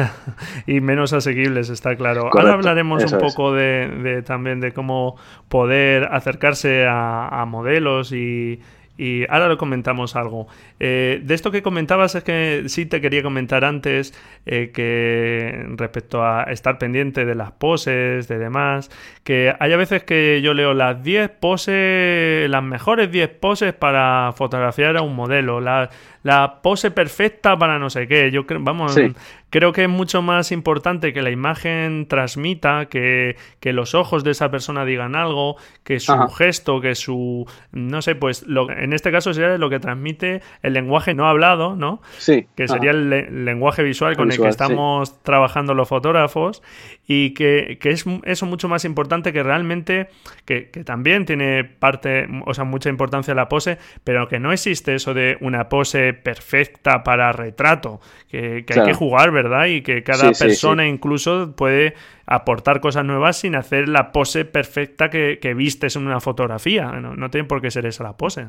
y 0.66 0.80
menos 0.80 1.12
asequibles, 1.12 1.68
está 1.68 1.94
claro. 1.96 2.30
Ahora 2.32 2.54
hablaremos 2.54 3.12
un 3.12 3.18
poco 3.18 3.52
de, 3.52 4.22
también 4.26 4.60
de 4.60 4.72
cómo 4.72 5.16
poder 5.48 6.04
acercarse 6.10 6.86
a 6.88 7.44
modelos 7.46 8.12
y, 8.12 8.60
y 9.02 9.26
ahora 9.28 9.48
lo 9.48 9.58
comentamos 9.58 10.14
algo. 10.14 10.46
Eh, 10.78 11.20
de 11.24 11.34
esto 11.34 11.50
que 11.50 11.60
comentabas 11.60 12.14
es 12.14 12.22
que 12.22 12.64
sí 12.66 12.86
te 12.86 13.00
quería 13.00 13.20
comentar 13.24 13.64
antes 13.64 14.14
eh, 14.46 14.70
que 14.72 15.66
respecto 15.76 16.24
a 16.24 16.44
estar 16.44 16.78
pendiente 16.78 17.24
de 17.24 17.34
las 17.34 17.50
poses, 17.50 18.28
de 18.28 18.38
demás, 18.38 18.90
que 19.24 19.52
hay 19.58 19.72
a 19.72 19.76
veces 19.76 20.04
que 20.04 20.40
yo 20.40 20.54
leo 20.54 20.72
las 20.72 21.02
10 21.02 21.30
poses, 21.30 22.48
las 22.48 22.62
mejores 22.62 23.10
10 23.10 23.28
poses 23.40 23.72
para 23.72 24.32
fotografiar 24.36 24.96
a 24.96 25.02
un 25.02 25.16
modelo, 25.16 25.60
la 26.22 26.60
pose 26.62 26.90
perfecta 26.90 27.56
para 27.58 27.78
no 27.78 27.90
sé 27.90 28.06
qué. 28.06 28.30
Yo 28.30 28.46
creo, 28.46 28.60
vamos, 28.62 28.96
creo 29.50 29.72
que 29.72 29.82
es 29.82 29.88
mucho 29.88 30.22
más 30.22 30.50
importante 30.52 31.12
que 31.12 31.20
la 31.20 31.30
imagen 31.30 32.06
transmita, 32.08 32.86
que, 32.86 33.36
que 33.60 33.72
los 33.72 33.94
ojos 33.94 34.24
de 34.24 34.30
esa 34.30 34.50
persona 34.50 34.84
digan 34.84 35.14
algo, 35.14 35.56
que 35.84 36.00
su 36.00 36.16
gesto, 36.28 36.80
que 36.80 36.94
su, 36.94 37.46
no 37.72 38.02
sé, 38.02 38.14
pues 38.14 38.46
lo, 38.46 38.70
en 38.70 38.92
este 38.92 39.10
caso 39.12 39.34
sería 39.34 39.58
lo 39.58 39.68
que 39.68 39.78
transmite 39.80 40.40
el 40.62 40.72
lenguaje 40.72 41.12
no 41.14 41.28
hablado, 41.28 41.76
¿no? 41.76 42.00
Sí. 42.18 42.46
Que 42.56 42.68
sería 42.68 42.92
el, 42.92 43.44
lenguaje 43.44 43.82
visual 43.82 44.16
con 44.16 44.32
el 44.32 44.38
que 44.40 44.48
estamos 44.48 45.22
trabajando 45.22 45.74
los 45.74 45.88
fotógrafos 45.88 46.62
y 47.06 47.34
que, 47.34 47.78
que, 47.80 47.90
es 47.90 48.06
eso 48.24 48.46
mucho 48.46 48.68
más 48.68 48.84
importante 48.84 49.32
que 49.32 49.42
realmente, 49.42 50.08
que, 50.44 50.70
que 50.70 50.84
también 50.84 51.26
tiene 51.26 51.64
parte, 51.64 52.26
o 52.46 52.54
sea, 52.54 52.64
mucha 52.64 52.88
importancia 52.88 53.34
la 53.34 53.48
pose, 53.48 53.78
pero 54.04 54.28
que 54.28 54.38
no 54.38 54.52
existe 54.52 54.94
eso 54.94 55.12
de 55.12 55.36
una 55.40 55.68
pose 55.68 56.11
perfecta 56.12 57.02
para 57.02 57.32
retrato, 57.32 58.00
que, 58.28 58.64
hay 58.68 58.84
que 58.84 58.94
jugar, 58.94 59.30
¿verdad? 59.30 59.66
Y 59.66 59.82
que 59.82 60.02
cada 60.02 60.32
persona 60.32 60.86
incluso 60.86 61.52
puede 61.56 61.94
aportar 62.26 62.80
cosas 62.80 63.04
nuevas 63.04 63.38
sin 63.38 63.54
hacer 63.54 63.88
la 63.88 64.12
pose 64.12 64.44
perfecta 64.44 65.10
que, 65.10 65.54
vistes 65.54 65.96
en 65.96 66.06
una 66.06 66.20
fotografía. 66.20 66.92
No, 66.92 67.30
tiene 67.30 67.46
por 67.46 67.60
qué 67.60 67.70
ser 67.70 67.86
esa 67.86 68.04
la 68.04 68.16
pose. 68.16 68.48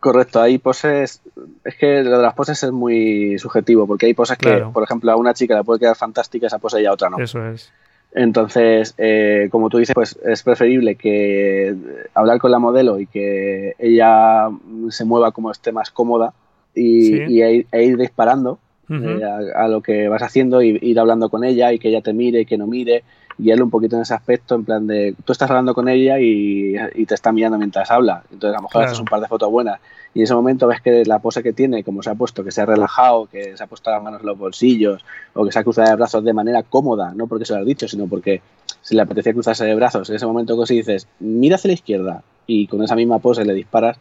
Correcto, 0.00 0.40
hay 0.42 0.58
poses, 0.58 1.22
es 1.64 1.76
que 1.76 2.02
lo 2.02 2.18
de 2.18 2.22
las 2.22 2.34
poses 2.34 2.62
es 2.62 2.70
muy 2.70 3.38
subjetivo, 3.38 3.86
porque 3.86 4.04
hay 4.04 4.12
poses 4.12 4.36
que, 4.36 4.66
por 4.72 4.82
ejemplo, 4.82 5.10
a 5.10 5.16
una 5.16 5.32
chica 5.32 5.56
le 5.56 5.64
puede 5.64 5.80
quedar 5.80 5.96
fantástica 5.96 6.46
esa 6.46 6.58
pose 6.58 6.82
y 6.82 6.86
a 6.86 6.92
otra 6.92 7.08
no. 7.08 7.18
Eso 7.18 7.46
es. 7.46 7.72
Entonces, 8.14 8.94
eh, 8.96 9.48
como 9.50 9.68
tú 9.68 9.78
dices, 9.78 9.92
pues 9.92 10.16
es 10.24 10.42
preferible 10.44 10.94
que 10.94 11.74
hablar 12.14 12.38
con 12.38 12.52
la 12.52 12.60
modelo 12.60 13.00
y 13.00 13.06
que 13.06 13.74
ella 13.78 14.50
se 14.90 15.04
mueva 15.04 15.32
como 15.32 15.50
esté 15.50 15.72
más 15.72 15.90
cómoda 15.90 16.32
y, 16.74 17.40
e, 17.40 17.66
ir 17.72 17.96
disparando 17.96 18.58
eh, 18.90 19.22
a, 19.54 19.68
lo 19.68 19.80
que 19.80 20.08
vas 20.08 20.22
haciendo 20.22 20.62
y 20.62 20.78
ir 20.82 20.98
hablando 20.98 21.30
con 21.30 21.44
ella 21.44 21.72
y 21.72 21.78
que 21.78 21.88
ella 21.88 22.02
te 22.02 22.12
mire 22.12 22.40
y 22.40 22.46
que 22.46 22.58
no 22.58 22.66
mire 22.66 23.02
y 23.38 23.50
él 23.50 23.62
un 23.62 23.70
poquito 23.70 23.96
en 23.96 24.02
ese 24.02 24.14
aspecto, 24.14 24.54
en 24.54 24.64
plan 24.64 24.86
de 24.86 25.14
tú 25.24 25.32
estás 25.32 25.50
hablando 25.50 25.74
con 25.74 25.88
ella 25.88 26.18
y, 26.20 26.74
te 27.06 27.14
está 27.14 27.32
mirando 27.32 27.58
mientras 27.58 27.90
habla, 27.90 28.22
entonces 28.30 28.56
a 28.56 28.60
lo 28.60 28.68
mejor 28.68 28.84
haces 28.84 28.98
un 28.98 29.06
par 29.06 29.20
de 29.20 29.26
fotos 29.26 29.50
buenas 29.50 29.80
y 30.14 30.20
en 30.20 30.24
ese 30.24 30.34
momento 30.34 30.68
ves 30.68 30.80
que 30.80 31.04
la 31.04 31.18
pose 31.18 31.42
que 31.42 31.52
tiene, 31.52 31.82
como 31.82 32.02
se 32.02 32.10
ha 32.10 32.14
puesto, 32.14 32.44
que 32.44 32.52
se 32.52 32.60
ha 32.60 32.66
relajado, 32.66 33.26
que 33.26 33.56
se 33.56 33.62
ha 33.64 33.66
puesto 33.66 33.90
las 33.90 34.02
manos 34.02 34.20
en 34.20 34.26
los 34.26 34.38
bolsillos 34.38 35.04
o 35.34 35.44
que 35.44 35.50
se 35.50 35.58
ha 35.58 35.64
cruzado 35.64 35.88
de 35.88 35.96
brazos 35.96 36.22
de 36.22 36.32
manera 36.32 36.62
cómoda, 36.62 37.12
no 37.14 37.26
porque 37.26 37.44
se 37.44 37.54
lo 37.54 37.60
has 37.60 37.66
dicho, 37.66 37.88
sino 37.88 38.06
porque 38.06 38.40
se 38.80 38.94
le 38.94 39.02
apetecía 39.02 39.32
cruzarse 39.32 39.64
de 39.64 39.74
brazos, 39.74 40.08
en 40.10 40.16
ese 40.16 40.26
momento 40.26 40.58
que 40.60 40.66
si 40.66 40.76
dices, 40.76 41.08
mira 41.18 41.56
hacia 41.56 41.68
la 41.68 41.74
izquierda 41.74 42.22
y 42.46 42.68
con 42.68 42.82
esa 42.82 42.94
misma 42.94 43.18
pose 43.18 43.44
le 43.44 43.54
disparas, 43.54 43.98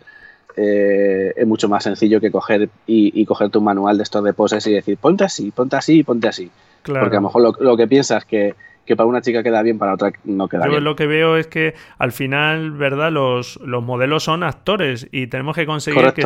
eh, 0.56 1.34
es 1.36 1.48
mucho 1.48 1.70
más 1.70 1.84
sencillo 1.84 2.20
que 2.20 2.32
coger 2.32 2.70
y, 2.86 3.26
coger 3.26 3.50
tu 3.50 3.62
manual 3.62 3.98
de 3.98 4.04
estos 4.04 4.24
de 4.24 4.34
poses 4.34 4.66
y 4.68 4.74
decir, 4.74 4.98
ponte 4.98 5.24
así, 5.24 5.52
ponte 5.52 5.76
así, 5.76 6.04
ponte 6.04 6.28
así. 6.28 6.50
Porque 6.84 7.16
a 7.16 7.20
lo 7.20 7.28
mejor 7.28 7.42
lo, 7.42 7.56
lo 7.60 7.78
que 7.78 7.88
piensas 7.88 8.26
que 8.26 8.56
que 8.86 8.96
para 8.96 9.08
una 9.08 9.22
chica 9.22 9.44
queda 9.44 9.62
bien, 9.62 9.78
para 9.78 9.94
otra 9.94 10.12
no 10.26 10.48
queda 10.48 10.66
Yo 10.66 10.72
bien. 10.72 10.84
lo 10.84 10.96
que 10.96 11.08
veo 11.08 11.38
es 11.38 11.48
que 11.48 11.74
al 11.98 12.12
final, 12.12 12.72
¿verdad? 12.72 13.12
Los, 13.12 13.60
los 13.64 13.84
modelos 13.84 14.24
son 14.24 14.44
actores 14.44 15.08
y 15.12 15.28
tenemos 15.28 15.56
que 15.56 15.66
conseguir 15.66 16.14
que, 16.14 16.26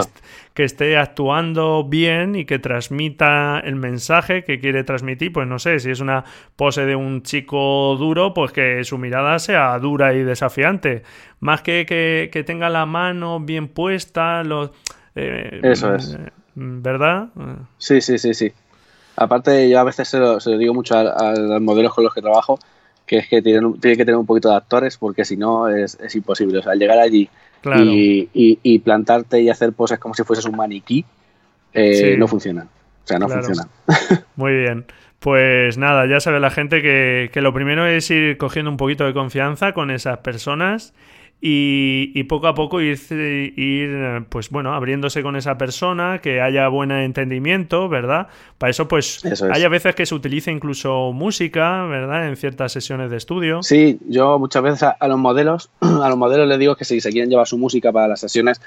que, 0.54 0.64
esté 0.64 0.98
actuando 0.98 1.84
bien 1.84 2.36
y 2.36 2.46
que 2.46 2.58
transmita 2.60 3.60
el 3.60 3.76
mensaje 3.76 4.44
que 4.44 4.60
quiere 4.60 4.84
transmitir. 4.84 5.32
Pues 5.32 5.48
no 5.48 5.60
sé, 5.60 5.80
si 5.80 5.92
es 5.92 6.00
una 6.00 6.24
pose 6.56 6.86
de 6.86 6.96
un 6.96 7.22
chico 7.22 7.96
duro, 7.98 8.34
pues 8.34 8.52
que 8.52 8.84
su 8.84 8.98
mirada 8.98 9.38
sea 9.40 9.78
dura 9.80 10.14
y 10.14 10.24
desafiante. 10.24 11.04
Más 11.40 11.62
que 11.62 11.86
que, 11.86 12.44
tenga 12.44 12.70
la 12.70 12.86
mano 12.86 13.40
bien 13.40 13.68
puesta, 13.68 14.44
los... 14.44 14.72
Eh, 15.16 15.60
Eso 15.64 15.96
es. 15.96 16.14
Eh, 16.14 16.32
¿Verdad? 16.56 17.30
Sí, 17.78 18.02
sí, 18.02 18.18
sí, 18.18 18.34
sí. 18.34 18.52
Aparte, 19.18 19.68
yo 19.68 19.80
a 19.80 19.84
veces 19.84 20.08
se 20.08 20.20
lo, 20.20 20.38
digo 20.38 20.76
mucho 20.76 20.96
a, 20.96 21.34
los 21.34 21.60
modelos 21.60 21.94
con 21.94 22.04
los 22.04 22.14
que 22.14 22.22
trabajo, 22.22 22.60
que 23.06 23.18
es 23.18 23.28
que 23.28 23.42
tienen, 23.42 23.74
que 23.74 23.98
tener 23.98 24.16
un 24.16 24.28
poquito 24.28 24.50
de 24.50 24.56
actores 24.56 24.98
porque 24.98 25.26
si 25.26 25.36
no 25.36 25.68
es, 25.68 25.98
imposible. 26.16 26.60
O 26.60 26.62
sea, 26.62 26.76
llegar 26.76 27.00
allí 27.00 27.28
y, 27.64 28.80
plantarte 28.80 29.42
y 29.42 29.50
hacer 29.50 29.74
poses 29.74 29.98
como 29.98 30.14
si 30.14 30.24
fueses 30.24 30.46
un 30.46 30.56
maniquí, 30.56 31.04
eh, 31.74 32.16
no 32.18 32.28
funciona. 32.28 32.68
O 33.04 33.08
sea, 33.08 33.18
no 33.18 33.28
funciona. 33.28 33.68
Muy 34.36 34.54
bien. 34.54 34.86
Pues 35.20 35.80
nada, 35.80 36.06
ya 36.06 36.20
sabe 36.20 36.40
la 36.40 36.52
gente 36.52 36.84
que, 36.84 37.32
que, 37.34 37.42
lo 37.42 37.52
primero 37.52 37.88
es 37.88 38.12
ir 38.12 38.38
cogiendo 38.38 38.70
un 38.70 38.78
poquito 38.78 39.04
de 39.04 39.14
confianza 39.14 39.74
con 39.74 39.90
esas 39.90 40.20
personas 40.20 40.94
y, 41.40 42.24
poco 42.24 42.48
a 42.48 42.56
poco 42.56 42.82
ir, 42.82 43.00
ir, 43.12 44.26
pues 44.30 44.50
bueno, 44.50 44.74
abriéndose 44.74 45.22
con 45.22 45.36
esa 45.36 45.58
persona, 45.58 46.20
que 46.20 46.42
haya 46.42 46.68
buen 46.68 46.92
entendimiento, 46.92 47.88
¿verdad? 47.90 48.28
Para 48.58 48.72
eso, 48.72 48.88
pues, 48.88 49.22
hay 49.52 49.64
a 49.64 49.70
veces 49.70 49.94
que 49.94 50.08
se 50.08 50.16
utiliza 50.16 50.50
incluso 50.50 51.12
música, 51.14 51.86
¿verdad? 51.86 52.28
En 52.28 52.36
ciertas 52.38 52.72
sesiones 52.72 53.12
de 53.12 53.18
estudio. 53.18 53.62
Sí, 53.62 54.00
yo 54.08 54.40
muchas 54.40 54.64
veces 54.64 54.84
a, 54.84 55.08
los 55.08 55.20
modelos, 55.20 55.70
a 55.80 56.10
los 56.10 56.18
modelos 56.18 56.48
les 56.48 56.58
digo 56.58 56.76
que 56.76 56.86
si 56.86 57.02
se 57.02 57.12
quieren 57.12 57.30
llevar 57.30 57.48
su 57.48 57.58
música 57.58 57.92
para 57.92 58.08
las 58.08 58.20
sesiones, 58.20 58.60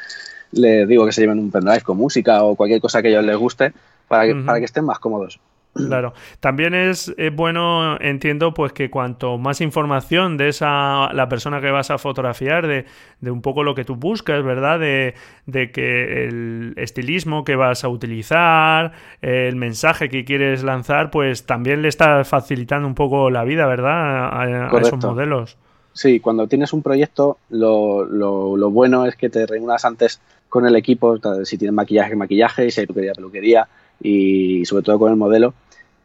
les 0.53 0.87
digo 0.87 1.07
que 1.07 1.13
se 1.13 1.23
lleven 1.23 1.41
un 1.41 1.51
pendrive 1.51 1.81
con 1.81 1.97
música 1.97 2.45
o 2.45 2.55
cualquier 2.55 2.81
cosa 2.81 3.03
que 3.03 3.09
a 3.09 3.11
ellos 3.11 3.25
les 3.25 3.37
guste 3.37 3.73
para 4.07 4.27
que, 4.27 4.35
para 4.37 4.59
que 4.61 4.65
estén 4.65 4.85
más 4.85 4.99
cómodos. 5.01 5.41
Claro. 5.73 6.15
También 6.41 6.75
es, 6.75 7.15
bueno, 7.33 7.97
entiendo, 8.01 8.53
pues 8.53 8.73
que 8.73 8.91
cuanto 8.91 9.39
más 9.39 9.61
información 9.61 10.37
de 10.37 10.49
esa 10.49 11.13
la 11.13 11.29
persona 11.29 11.61
que 11.61 11.71
vas 11.71 11.91
a 11.91 11.99
fotografiar, 11.99 12.67
de, 12.67 12.87
de 13.21 13.31
un 13.31 13.41
poco 13.41 13.63
lo 13.63 13.75
que 13.75 13.85
tú 13.85 13.95
buscas, 13.95 14.43
¿verdad? 14.43 14.81
De, 14.81 15.15
de, 15.47 15.71
que 15.71 16.25
el 16.27 16.75
estilismo 16.77 17.45
que 17.45 17.55
vas 17.55 17.85
a 17.85 17.89
utilizar, 17.89 18.93
el 19.23 19.57
mensaje 19.57 20.09
que 20.09 20.25
quieres 20.25 20.65
lanzar, 20.65 21.11
pues 21.11 21.47
también 21.47 21.83
le 21.83 21.89
está 21.89 22.25
facilitando 22.25 22.89
un 22.89 22.95
poco 22.95 23.31
la 23.31 23.45
vida, 23.45 23.67
¿verdad? 23.67 24.29
A, 24.33 24.81
esos 24.81 25.03
modelos. 25.05 25.57
Sí, 25.93 26.21
cuando 26.21 26.47
tienes 26.47 26.73
un 26.73 26.83
proyecto, 26.83 27.39
lo, 27.51 28.05
lo, 28.05 28.57
lo 28.57 28.71
bueno 28.71 29.07
es 29.07 29.17
que 29.17 29.29
te 29.29 29.47
reúnas 29.47 29.85
antes 29.85 30.21
con 30.49 30.67
el 30.67 30.75
equipo, 30.75 31.17
si 31.45 31.59
tienes 31.59 31.75
maquillaje, 31.75 32.17
maquillaje, 32.17 32.71
si 32.71 32.81
hay 32.81 32.87
peluquería, 32.87 33.13
peluquería 33.15 33.69
y 34.01 34.65
sobre 34.65 34.83
todo 34.83 34.99
con 34.99 35.11
el 35.11 35.17
modelo 35.17 35.55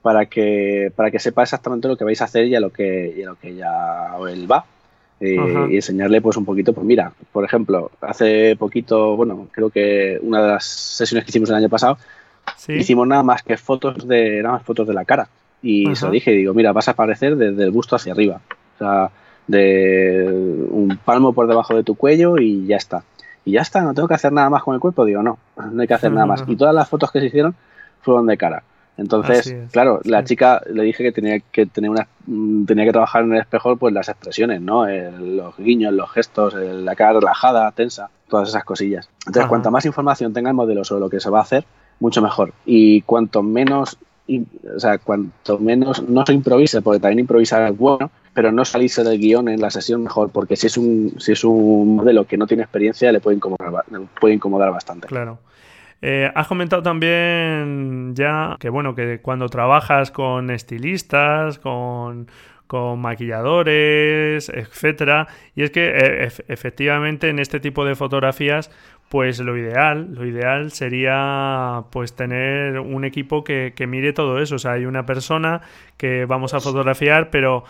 para 0.01 0.27
que, 0.27 0.91
para 0.95 1.10
que 1.10 1.19
sepa 1.19 1.41
exactamente 1.41 1.88
lo 1.88 1.97
que 1.97 2.03
vais 2.03 2.21
a 2.21 2.25
hacer 2.25 2.45
y 2.45 2.55
a 2.55 2.60
lo 2.60 2.71
que, 2.71 3.23
lo 3.25 3.36
que 3.36 3.55
ya 3.55 4.15
él 4.29 4.49
va. 4.49 4.65
Eh, 5.19 5.67
y 5.71 5.75
enseñarle 5.75 6.21
pues 6.21 6.38
un 6.38 6.45
poquito, 6.45 6.73
pues 6.73 6.86
mira, 6.86 7.12
por 7.31 7.43
ejemplo, 7.43 7.89
hace 8.01 8.55
poquito, 8.55 9.15
bueno, 9.15 9.47
creo 9.51 9.69
que 9.69 10.19
una 10.21 10.41
de 10.41 10.47
las 10.49 10.65
sesiones 10.65 11.25
que 11.25 11.31
hicimos 11.31 11.49
el 11.49 11.55
año 11.55 11.69
pasado, 11.69 11.97
hicimos 12.67 13.08
nada 13.08 13.23
más 13.23 13.41
que 13.41 13.58
fotos 13.58 14.08
de, 14.08 14.43
nada 14.43 14.55
más 14.55 14.63
fotos 14.63 14.88
de 14.88 14.93
la 14.93 15.05
cara. 15.05 15.27
Y 15.63 15.95
se 15.95 16.05
lo 16.05 16.12
dije, 16.12 16.31
digo, 16.31 16.53
mira, 16.53 16.71
vas 16.71 16.88
a 16.88 16.91
aparecer 16.91 17.36
desde 17.36 17.63
el 17.63 17.71
busto 17.71 17.95
hacia 17.95 18.13
arriba. 18.13 18.41
O 18.75 18.77
sea, 18.77 19.10
de 19.47 20.27
un 20.69 20.99
palmo 21.03 21.34
por 21.34 21.47
debajo 21.47 21.75
de 21.75 21.84
tu 21.84 21.95
cuello 21.95 22.38
y 22.38 22.67
ya 22.67 22.77
está. 22.77 23.03
Y 23.43 23.53
ya 23.53 23.62
está, 23.62 23.81
no 23.81 23.95
tengo 23.95 24.08
que 24.08 24.13
hacer 24.13 24.31
nada 24.31 24.51
más 24.51 24.62
con 24.62 24.75
el 24.75 24.79
cuerpo. 24.79 25.03
Digo, 25.05 25.23
no, 25.23 25.39
no 25.71 25.81
hay 25.81 25.88
que 25.88 25.95
hacer 25.95 26.12
nada 26.12 26.27
más. 26.27 26.43
Y 26.47 26.55
todas 26.55 26.75
las 26.75 26.88
fotos 26.88 27.12
que 27.12 27.19
se 27.19 27.25
hicieron 27.25 27.55
fueron 28.06 28.28
de 28.28 28.38
cara. 28.38 28.63
Entonces, 28.98 29.54
claro, 29.72 30.00
la 30.06 30.24
chica 30.24 30.62
le 30.72 30.84
dije 30.84 31.04
que 31.04 31.12
tenía 31.12 31.39
que 31.39 31.65
tener 31.65 31.89
una 31.89 32.08
mm, 32.28 32.63
tenía 32.63 32.86
que 32.86 32.94
trabajar 32.94 33.24
en 33.24 33.34
el 33.34 33.41
espejo 33.41 33.76
pues 33.76 33.94
las 33.94 34.08
expresiones, 34.08 34.62
¿no? 34.62 34.88
los 34.88 35.58
guiños, 35.58 35.94
los 35.94 36.10
gestos, 36.12 36.54
la 36.54 36.96
cara 36.96 37.20
relajada, 37.20 37.70
tensa, 37.72 38.10
todas 38.30 38.48
esas 38.48 38.63
cosillas. 38.63 39.10
Entonces, 39.28 39.50
cuanto 39.50 39.70
más 39.70 39.86
información 39.86 40.32
tenga 40.32 40.50
el 40.50 40.56
modelo 40.56 40.86
sobre 40.86 41.02
lo 41.02 41.10
que 41.10 41.20
se 41.20 41.30
va 41.30 41.39
a 41.39 41.41
hacer, 41.41 41.65
mucho 42.00 42.22
mejor. 42.22 42.54
Y 42.65 43.02
cuanto 43.02 43.44
menos 43.44 43.98
o 44.28 44.80
sea, 44.80 44.98
cuanto 44.98 45.60
menos 45.60 46.02
no 46.08 46.26
se 46.26 46.34
improvise, 46.34 46.82
porque 46.82 47.00
también 47.00 47.20
improvisar 47.20 47.70
es 47.70 47.78
bueno, 47.78 48.10
pero 48.34 48.52
no 48.52 48.65
salirse 48.65 49.04
del 49.04 49.20
guion 49.20 49.50
en 49.50 49.62
la 49.62 49.70
sesión 49.70 50.04
mejor, 50.04 50.30
porque 50.32 50.56
si 50.56 50.68
es 50.68 50.78
un, 50.78 51.15
si 51.20 51.34
es 51.34 51.44
un 51.44 51.98
modelo 51.98 52.26
que 52.26 52.38
no 52.38 52.48
tiene 52.48 52.63
experiencia, 52.63 53.12
le 53.12 53.20
puede 53.20 53.38
incomodar, 53.38 53.84
le 53.91 54.00
puede 54.20 54.34
incomodar 54.34 54.72
bastante. 54.72 55.08
Claro. 55.08 55.38
Eh, 56.08 56.32
has 56.36 56.46
comentado 56.46 56.84
también 56.84 58.13
ya 58.13 58.58
que 58.60 58.70
bueno, 58.70 58.94
que 58.94 59.22
cuando 59.22 59.50
trabajas 59.50 60.12
con 60.12 60.52
estilistas, 60.52 61.58
con, 61.58 62.28
con 62.68 63.00
maquilladores, 63.00 64.50
etcétera, 64.50 65.28
y 65.56 65.63
es 65.63 65.72
que 65.72 65.88
eh, 65.88 66.30
efectivamente 66.48 67.30
en 67.30 67.39
este 67.39 67.60
tipo 67.60 67.86
de 67.86 67.96
fotografías 67.96 68.70
pues 69.10 69.39
lo 69.39 69.56
ideal, 69.56 70.13
lo 70.13 70.26
ideal 70.26 70.72
sería 70.72 71.84
pues 71.91 72.15
tener 72.15 72.80
un 72.80 73.06
equipo 73.06 73.44
que, 73.44 73.74
que, 73.76 73.88
mire 73.88 74.13
todo 74.13 74.39
eso. 74.39 74.56
O 74.56 74.60
sea, 74.60 74.74
hay 74.74 74.86
una 74.86 75.06
persona 75.06 75.62
que 75.98 76.26
vamos 76.26 76.54
a 76.54 76.60
fotografiar, 76.60 77.30
pero 77.30 77.63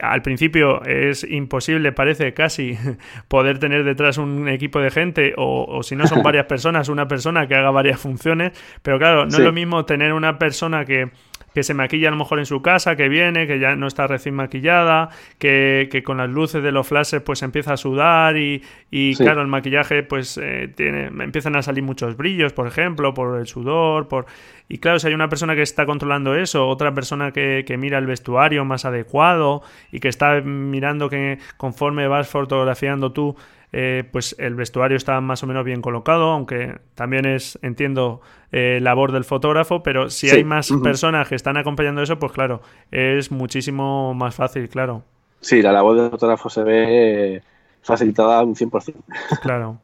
al 0.00 0.22
principio 0.22 0.84
es 0.84 1.24
imposible, 1.24 1.92
parece 1.92 2.34
casi, 2.34 2.76
poder 3.28 3.58
tener 3.58 3.84
detrás 3.84 4.18
un 4.18 4.48
equipo 4.48 4.80
de 4.80 4.90
gente, 4.90 5.34
o, 5.36 5.82
si 5.82 5.96
no 5.96 6.06
son 6.06 6.22
varias 6.24 6.46
personas, 6.46 6.88
una 6.88 7.08
persona 7.08 7.46
que 7.46 7.54
haga 7.54 7.70
varias 7.70 8.00
funciones. 8.00 8.52
Pero 8.82 8.98
claro, 8.98 9.26
no 9.26 9.36
es 9.36 9.44
lo 9.44 9.52
mismo 9.52 9.84
tener 9.84 10.12
una 10.12 10.38
persona 10.38 10.84
que 10.84 11.10
que 11.54 11.62
se 11.62 11.72
maquilla 11.72 12.08
a 12.08 12.10
lo 12.10 12.16
mejor 12.16 12.40
en 12.40 12.46
su 12.46 12.62
casa, 12.62 12.96
que 12.96 13.08
viene, 13.08 13.46
que 13.46 13.60
ya 13.60 13.76
no 13.76 13.86
está 13.86 14.08
recién 14.08 14.34
maquillada, 14.34 15.10
que, 15.38 15.88
que 15.90 16.02
con 16.02 16.16
las 16.16 16.28
luces 16.28 16.62
de 16.62 16.72
los 16.72 16.86
flashes 16.86 17.22
pues 17.22 17.42
empieza 17.42 17.74
a 17.74 17.76
sudar 17.76 18.36
y, 18.36 18.62
y 18.90 19.14
claro, 19.14 19.40
el 19.40 19.46
maquillaje 19.46 20.02
pues 20.02 20.36
eh, 20.36 20.63
tiene, 20.68 21.06
empiezan 21.06 21.56
a 21.56 21.62
salir 21.62 21.82
muchos 21.82 22.16
brillos, 22.16 22.52
por 22.52 22.66
ejemplo, 22.66 23.14
por 23.14 23.38
el 23.38 23.46
sudor, 23.46 24.08
por... 24.08 24.26
Y 24.68 24.78
claro, 24.78 24.98
si 24.98 25.08
hay 25.08 25.14
una 25.14 25.28
persona 25.28 25.54
que 25.54 25.62
está 25.62 25.86
controlando 25.86 26.34
eso, 26.34 26.68
otra 26.68 26.94
persona 26.94 27.32
que, 27.32 27.64
que 27.66 27.76
mira 27.76 27.98
el 27.98 28.06
vestuario 28.06 28.64
más 28.64 28.84
adecuado 28.84 29.62
y 29.92 30.00
que 30.00 30.08
está 30.08 30.40
mirando 30.40 31.10
que 31.10 31.38
conforme 31.56 32.08
vas 32.08 32.28
fotografiando 32.28 33.12
tú 33.12 33.36
eh, 33.76 34.04
pues 34.12 34.36
el 34.38 34.54
vestuario 34.54 34.96
está 34.96 35.20
más 35.20 35.42
o 35.42 35.48
menos 35.48 35.64
bien 35.64 35.82
colocado, 35.82 36.30
aunque 36.30 36.78
también 36.94 37.26
es, 37.26 37.58
entiendo, 37.60 38.20
eh, 38.52 38.78
labor 38.80 39.10
del 39.10 39.24
fotógrafo, 39.24 39.82
pero 39.82 40.10
si 40.10 40.30
hay 40.30 40.44
más 40.44 40.70
personas 40.80 41.28
que 41.28 41.34
están 41.34 41.56
acompañando 41.56 42.00
eso, 42.00 42.20
pues 42.20 42.30
claro, 42.30 42.62
es 42.92 43.32
muchísimo 43.32 44.14
más 44.14 44.36
fácil, 44.36 44.68
claro. 44.68 45.02
Sí, 45.40 45.60
la 45.60 45.72
labor 45.72 46.00
del 46.00 46.10
fotógrafo 46.10 46.48
se 46.48 46.62
ve 46.62 47.42
facilitada 47.82 48.44
un 48.44 48.54
100%. 48.54 48.94
Claro, 49.42 49.80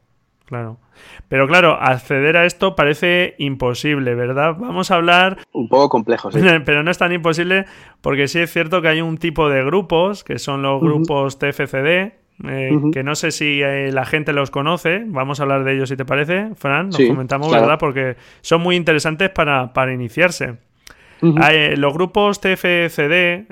claro. 0.51 0.77
Pero 1.29 1.47
claro, 1.47 1.77
acceder 1.79 2.35
a 2.35 2.45
esto 2.45 2.75
parece 2.75 3.35
imposible, 3.37 4.15
¿verdad? 4.15 4.57
Vamos 4.59 4.91
a 4.91 4.95
hablar... 4.95 5.37
Un 5.53 5.69
poco 5.69 5.87
complejo, 5.87 6.29
sí. 6.29 6.39
Pero 6.65 6.83
no 6.83 6.91
es 6.91 6.97
tan 6.97 7.13
imposible 7.13 7.65
porque 8.01 8.27
sí 8.27 8.39
es 8.39 8.51
cierto 8.51 8.81
que 8.81 8.89
hay 8.89 8.99
un 8.99 9.17
tipo 9.17 9.49
de 9.49 9.63
grupos, 9.63 10.25
que 10.25 10.39
son 10.39 10.61
los 10.61 10.81
grupos 10.81 11.39
TFCD, 11.39 11.87
eh, 12.49 12.71
que 12.91 13.01
no 13.01 13.15
sé 13.15 13.31
si 13.31 13.61
eh, 13.61 13.93
la 13.93 14.03
gente 14.05 14.33
los 14.33 14.51
conoce. 14.51 15.03
Vamos 15.05 15.39
a 15.39 15.43
hablar 15.43 15.63
de 15.63 15.73
ellos 15.73 15.87
si 15.87 15.95
te 15.95 16.03
parece, 16.03 16.49
Fran. 16.55 16.87
Nos 16.87 16.97
comentamos, 16.97 17.49
¿verdad? 17.49 17.79
Porque 17.79 18.17
son 18.41 18.61
muy 18.61 18.75
interesantes 18.75 19.29
para, 19.29 19.93
iniciarse. 19.93 20.55
Eh, 21.21 21.75
los 21.77 21.93
grupos 21.93 22.41
TFCD, 22.41 23.45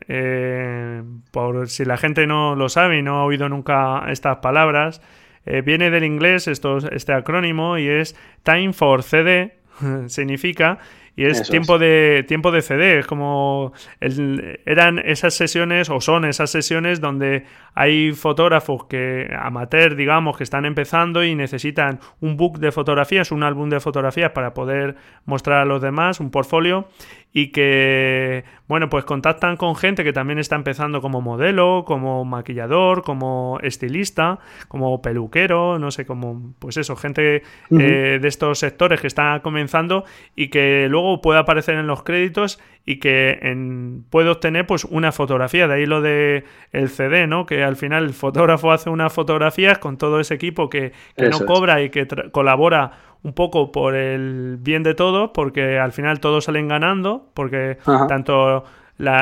por 1.32 1.70
si 1.70 1.86
la 1.86 1.96
gente 1.96 2.28
no 2.28 2.56
lo 2.56 2.68
sabe 2.68 2.98
y 3.00 3.04
no 3.04 3.20
ha 3.22 3.24
oído 3.24 3.48
nunca 3.48 4.04
estas 4.10 4.40
palabras, 4.40 5.02
viene 5.46 5.90
del 5.90 6.04
inglés 6.04 6.48
esto, 6.48 6.78
este 6.78 7.14
acrónimo 7.14 7.78
y 7.78 7.88
es 7.88 8.16
Time 8.44 8.74
for 8.74 9.04
CD, 9.04 9.54
significa, 10.08 10.80
y 11.20 11.26
es 11.26 11.50
tiempo 11.50 11.78
de 11.78 12.24
tiempo 12.26 12.50
de 12.50 12.62
CD, 12.62 13.00
es 13.00 13.06
como 13.06 13.74
eran 14.00 15.00
esas 15.00 15.34
sesiones 15.34 15.90
o 15.90 16.00
son 16.00 16.24
esas 16.24 16.50
sesiones 16.50 17.02
donde 17.02 17.44
hay 17.74 18.14
fotógrafos 18.14 18.86
que 18.86 19.30
amateur, 19.38 19.98
digamos, 19.98 20.38
que 20.38 20.46
están 20.46 20.64
empezando 20.64 21.22
y 21.22 21.36
necesitan 21.36 22.00
un 22.22 22.38
book 22.38 22.60
de 22.60 22.72
fotografías, 22.72 23.34
un 23.34 23.44
álbum 23.44 23.70
de 23.70 23.82
fotografías 23.82 24.32
para 24.32 24.54
poder 24.54 24.96
mostrar 25.26 25.60
a 25.60 25.66
los 25.66 25.82
demás, 25.82 26.22
un 26.22 26.32
portfolio 26.32 26.88
y 27.32 27.52
que, 27.52 28.44
bueno, 28.68 28.90
pues 28.90 29.06
contactan 29.06 29.56
con 29.56 29.76
gente 29.76 30.04
que 30.04 30.14
también 30.14 30.40
está 30.40 30.56
empezando 30.56 31.00
como 31.00 31.22
modelo, 31.22 31.84
como 31.86 32.26
maquillador, 32.26 33.04
como 33.04 33.60
estilista, 33.62 34.40
como 34.68 35.02
peluquero, 35.02 35.78
no 35.78 35.92
sé, 35.92 36.08
como, 36.08 36.54
pues 36.58 36.78
eso, 36.78 36.96
gente 36.96 37.44
eh, 37.70 38.20
de 38.20 38.28
estos 38.28 38.58
sectores 38.58 39.00
que 39.00 39.08
está 39.08 39.42
comenzando 39.44 40.06
y 40.36 40.48
que 40.48 40.88
luego 40.90 41.22
puede 41.22 41.40
aparecer 41.40 41.76
en 41.76 41.86
los 41.86 42.02
créditos 42.02 42.60
y 42.84 42.98
que 42.98 43.38
en, 43.44 44.06
puede 44.10 44.30
obtener 44.30 44.66
pues 44.66 44.84
una 44.86 45.12
fotografía, 45.12 45.68
de 45.68 45.76
ahí 45.76 45.86
lo 45.86 46.02
de 46.02 46.46
el 46.72 46.90
CD, 46.90 47.28
¿no? 47.28 47.46
Que 47.46 47.64
al 47.64 47.76
final 47.76 48.06
el 48.06 48.14
fotógrafo 48.14 48.72
hace 48.72 48.90
unas 48.90 49.14
fotografías 49.14 49.78
con 49.78 49.98
todo 49.98 50.20
ese 50.20 50.34
equipo 50.34 50.70
que, 50.70 50.94
no 51.16 51.46
cobra 51.46 51.84
y 51.84 51.92
que 51.92 52.08
colabora 52.32 53.09
un 53.24 53.34
poco 53.34 53.72
por 53.72 53.96
el 53.96 54.58
bien 54.60 54.84
de 54.84 54.94
todos, 54.94 55.32
porque 55.34 55.78
al 55.78 55.92
final 55.92 56.20
todos 56.20 56.46
salen 56.46 56.68
ganando, 56.68 57.30
porque 57.34 57.78
tanto 58.08 58.64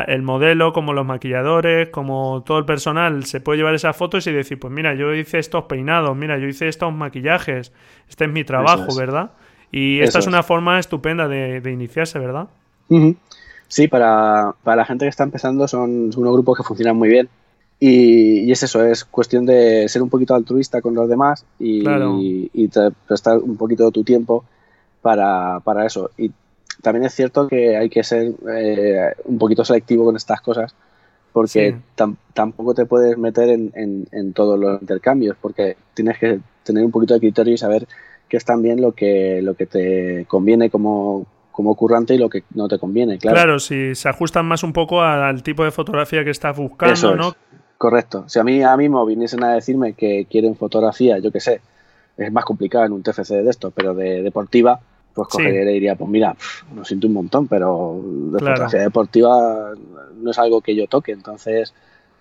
el 0.08 0.22
modelo 0.22 0.74
como 0.74 0.94
los 0.94 1.06
maquilladores, 1.06 1.90
como 1.90 2.44
todo 2.46 2.60
el 2.60 2.66
personal 2.66 3.26
se 3.26 3.42
puede 3.42 3.58
llevar 3.58 3.76
esas 3.76 3.96
fotos 3.96 4.26
y 4.28 4.32
decir, 4.32 4.60
pues 4.60 4.74
mira, 4.74 4.94
yo 4.96 5.14
hice 5.14 5.40
estos 5.40 5.66
peinados, 5.66 6.16
mira, 6.16 6.38
yo 6.38 6.48
hice 6.48 6.68
estos 6.68 6.94
maquillajes, 6.94 7.72
este 8.10 8.26
es 8.26 8.32
mi 8.32 8.44
trabajo, 8.44 8.96
¿verdad? 8.96 9.32
Y 9.72 10.00
esta 10.00 10.20
es 10.20 10.28
una 10.28 10.44
forma 10.44 10.80
estupenda 10.80 11.28
de, 11.28 11.72
iniciarse, 11.72 12.20
¿verdad? 12.20 12.48
Sí, 13.68 13.88
para, 13.88 14.56
para, 14.64 14.78
la 14.78 14.86
gente 14.86 15.06
que 15.06 15.10
está 15.10 15.24
empezando 15.24 15.68
son 15.68 16.12
unos 16.16 16.34
grupos 16.34 16.58
que 16.58 16.64
funcionan 16.64 16.96
muy 16.96 17.10
bien. 17.10 17.30
Y, 17.80 18.52
es 18.52 18.64
eso, 18.64 18.84
es 18.84 19.06
cuestión 19.06 19.46
de 19.46 19.88
ser 19.88 20.02
un 20.02 20.10
poquito 20.10 20.34
altruista 20.34 20.82
con 20.82 20.96
los 20.96 21.08
demás 21.08 21.46
y, 21.60 21.84
prestar 23.08 23.38
un 23.38 23.58
poquito 23.58 23.86
de 23.86 23.92
tu 23.92 24.04
tiempo 24.04 24.46
para, 25.02 25.60
para, 25.60 25.86
eso. 25.86 26.12
Y 26.18 26.32
también 26.82 27.06
es 27.06 27.14
cierto 27.14 27.48
que 27.48 27.78
hay 27.78 27.90
que 27.90 28.04
ser 28.04 28.34
eh, 28.52 29.14
un 29.26 29.38
poquito 29.38 29.64
selectivo 29.64 30.06
con 30.06 30.16
estas 30.16 30.42
cosas 30.42 30.76
porque 31.38 31.78
tampoco 32.34 32.74
te 32.74 32.88
puedes 32.88 33.16
meter 33.16 33.50
en, 33.50 33.72
en, 34.12 34.34
todos 34.34 34.60
los 34.60 34.82
intercambios 34.82 35.38
porque 35.40 35.78
tienes 35.94 36.18
que 36.18 36.40
tener 36.64 36.84
un 36.84 36.90
poquito 36.90 37.14
de 37.14 37.20
criterio 37.20 37.54
y 37.54 37.58
saber 37.60 37.88
qué 38.28 38.38
es 38.38 38.44
también 38.44 38.82
lo 38.82 38.94
que, 38.94 39.40
lo 39.44 39.54
que 39.54 39.68
te 39.68 40.26
conviene 40.28 40.72
como, 40.72 41.28
como 41.52 41.76
currante 41.76 42.16
y 42.16 42.18
lo 42.18 42.28
que 42.28 42.44
no 42.56 42.68
te 42.68 42.80
conviene, 42.80 43.20
claro. 43.20 43.36
Claro, 43.36 43.60
si 43.60 43.94
se 43.94 44.10
ajustan 44.10 44.48
más 44.48 44.64
un 44.64 44.74
poco 44.74 45.02
al 45.02 45.44
tipo 45.44 45.64
de 45.64 45.70
fotografía 45.70 46.24
que 46.24 46.32
estás 46.32 46.58
buscando, 46.58 47.16
¿no? 47.16 47.36
Correcto. 47.78 48.26
Si 48.28 48.40
a 48.40 48.44
mí 48.44 48.62
ahora 48.64 48.78
mismo 48.78 49.06
viniesen 49.06 49.44
a 49.44 49.54
decirme 49.54 49.94
que 49.94 50.26
quieren 50.30 50.56
fotografía, 50.56 51.20
yo 51.20 51.32
qué 51.32 51.40
sé, 51.40 51.62
es 52.18 52.32
más 52.32 52.46
complicado 52.46 52.86
en 52.86 52.94
un 52.94 53.04
TFC 53.04 53.36
de 53.36 53.50
esto, 53.50 53.72
pero 53.72 53.94
de 53.94 54.24
deportiva, 54.24 54.80
pues 55.14 55.28
cogería 55.28 55.64
y 55.64 55.74
diría, 55.74 55.96
pues 55.96 56.10
mira, 56.10 56.36
lo 56.76 56.84
siento 56.84 57.08
un 57.08 57.14
montón, 57.14 57.48
pero 57.48 58.02
de 58.04 58.40
fotografía 58.40 58.82
deportiva 58.82 59.74
no 60.16 60.32
es 60.32 60.40
algo 60.40 60.62
que 60.62 60.76
yo 60.76 60.88
toque, 60.88 61.12
entonces 61.12 61.74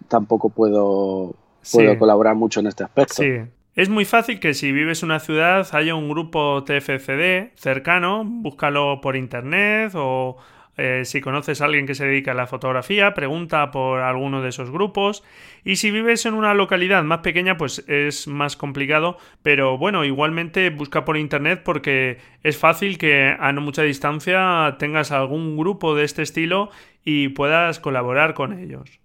tampoco 0.09 0.51
puedo, 0.51 1.35
puedo 1.73 1.99
colaborar 1.99 2.35
mucho 2.35 2.61
en 2.61 2.67
este 2.67 2.85
aspecto. 2.85 3.15
Sí. 3.15 3.41
Es 3.75 3.91
muy 3.91 4.07
fácil 4.07 4.41
que 4.41 4.55
si 4.55 4.73
vives 4.73 5.03
en 5.03 5.11
una 5.11 5.21
ciudad 5.21 5.67
haya 5.73 5.95
un 5.95 6.09
grupo 6.09 6.65
TFCD 6.65 7.55
cercano, 7.57 8.25
búscalo 8.25 9.03
por 9.03 9.17
internet 9.17 9.93
o 9.95 10.39
eh, 10.77 11.03
si 11.05 11.21
conoces 11.21 11.61
a 11.61 11.65
alguien 11.65 11.87
que 11.87 11.95
se 11.95 12.07
dedica 12.07 12.33
a 12.33 12.35
la 12.35 12.47
fotografía, 12.47 13.15
pregunta 13.15 13.71
por 13.71 14.01
alguno 14.01 14.43
de 14.43 14.51
esos 14.51 14.71
grupos. 14.71 15.25
Y 15.65 15.77
si 15.77 15.91
vives 15.91 16.27
en 16.27 16.35
una 16.35 16.55
localidad 16.55 17.03
más 17.03 17.21
pequeña, 17.21 17.57
pues 17.57 17.85
es 17.89 18.29
más 18.29 18.57
complicado. 18.57 19.19
Pero 19.43 19.79
bueno, 19.79 20.05
igualmente 20.05 20.71
busca 20.71 21.05
por 21.05 21.17
internet 21.17 21.63
porque 21.65 22.19
es 22.43 22.59
fácil 22.59 22.99
que 22.99 23.35
a 23.39 23.53
no 23.53 23.61
mucha 23.61 23.83
distancia 23.83 24.77
tengas 24.79 25.13
algún 25.13 25.57
grupo 25.57 25.95
de 25.95 26.05
este 26.05 26.23
estilo 26.23 26.71
y 27.05 27.29
puedas 27.29 27.81
colaborar 27.81 28.35
con 28.35 28.59
ellos. 28.59 29.01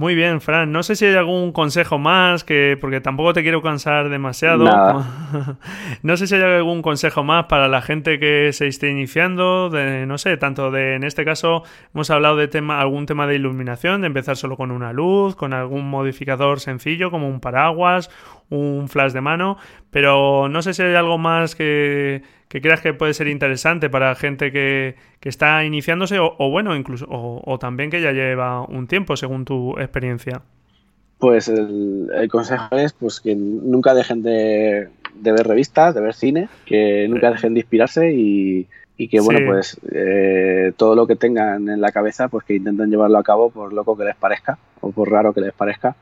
Muy 0.00 0.14
bien, 0.14 0.40
Fran. 0.40 0.72
No 0.72 0.82
sé 0.82 0.96
si 0.96 1.04
hay 1.04 1.14
algún 1.14 1.52
consejo 1.52 1.98
más, 1.98 2.42
que 2.42 2.78
porque 2.80 3.02
tampoco 3.02 3.34
te 3.34 3.42
quiero 3.42 3.60
cansar 3.60 4.08
demasiado. 4.08 4.64
no 6.02 6.16
sé 6.16 6.26
si 6.26 6.36
hay 6.36 6.40
algún 6.40 6.80
consejo 6.80 7.22
más 7.22 7.44
para 7.48 7.68
la 7.68 7.82
gente 7.82 8.18
que 8.18 8.50
se 8.54 8.66
esté 8.66 8.88
iniciando, 8.88 9.68
de, 9.68 10.06
no 10.06 10.16
sé, 10.16 10.38
tanto 10.38 10.70
de, 10.70 10.94
en 10.94 11.04
este 11.04 11.26
caso, 11.26 11.64
hemos 11.92 12.08
hablado 12.08 12.36
de 12.36 12.48
tema, 12.48 12.80
algún 12.80 13.04
tema 13.04 13.26
de 13.26 13.34
iluminación, 13.34 14.00
de 14.00 14.06
empezar 14.06 14.38
solo 14.38 14.56
con 14.56 14.70
una 14.70 14.94
luz, 14.94 15.36
con 15.36 15.52
algún 15.52 15.90
modificador 15.90 16.60
sencillo 16.60 17.10
como 17.10 17.28
un 17.28 17.40
paraguas, 17.40 18.10
un 18.48 18.88
flash 18.88 19.12
de 19.12 19.20
mano, 19.20 19.58
pero 19.90 20.48
no 20.48 20.62
sé 20.62 20.72
si 20.72 20.80
hay 20.80 20.94
algo 20.94 21.18
más 21.18 21.54
que, 21.54 22.22
que 22.50 22.60
creas 22.60 22.80
que 22.80 22.92
puede 22.92 23.14
ser 23.14 23.28
interesante 23.28 23.88
para 23.88 24.12
gente 24.16 24.50
que, 24.50 24.96
está 25.22 25.64
iniciándose 25.64 26.18
o, 26.18 26.50
bueno, 26.50 26.74
incluso, 26.74 27.06
o, 27.08 27.58
también 27.60 27.90
que 27.90 28.02
ya 28.02 28.10
lleva 28.10 28.62
un 28.62 28.88
tiempo 28.88 29.16
según 29.16 29.44
tu 29.44 29.78
experiencia. 29.78 30.42
Pues 31.18 31.46
el, 31.46 32.28
consejo 32.28 32.76
es 32.76 32.92
pues 32.92 33.20
que 33.20 33.36
nunca 33.36 33.94
dejen 33.94 34.22
de, 34.22 34.88
ver 35.14 35.46
revistas, 35.46 35.94
de 35.94 36.00
ver 36.00 36.12
cine, 36.12 36.48
que 36.66 37.06
nunca 37.08 37.30
dejen 37.30 37.54
de 37.54 37.60
inspirarse 37.60 38.12
y, 38.12 38.66
que 39.08 39.20
bueno, 39.20 39.46
pues 39.46 39.80
eh, 39.92 40.72
todo 40.76 40.96
lo 40.96 41.06
que 41.06 41.14
tengan 41.14 41.68
en 41.68 41.80
la 41.80 41.92
cabeza, 41.92 42.26
pues 42.26 42.44
que 42.44 42.56
intenten 42.56 42.90
llevarlo 42.90 43.18
a 43.18 43.22
cabo 43.22 43.50
por 43.50 43.72
loco 43.72 43.96
que 43.96 44.04
les 44.04 44.16
parezca 44.16 44.58
o 44.80 44.90
por 44.90 45.08
raro 45.08 45.32
que 45.32 45.40
les 45.40 45.52
parezca 45.52 45.94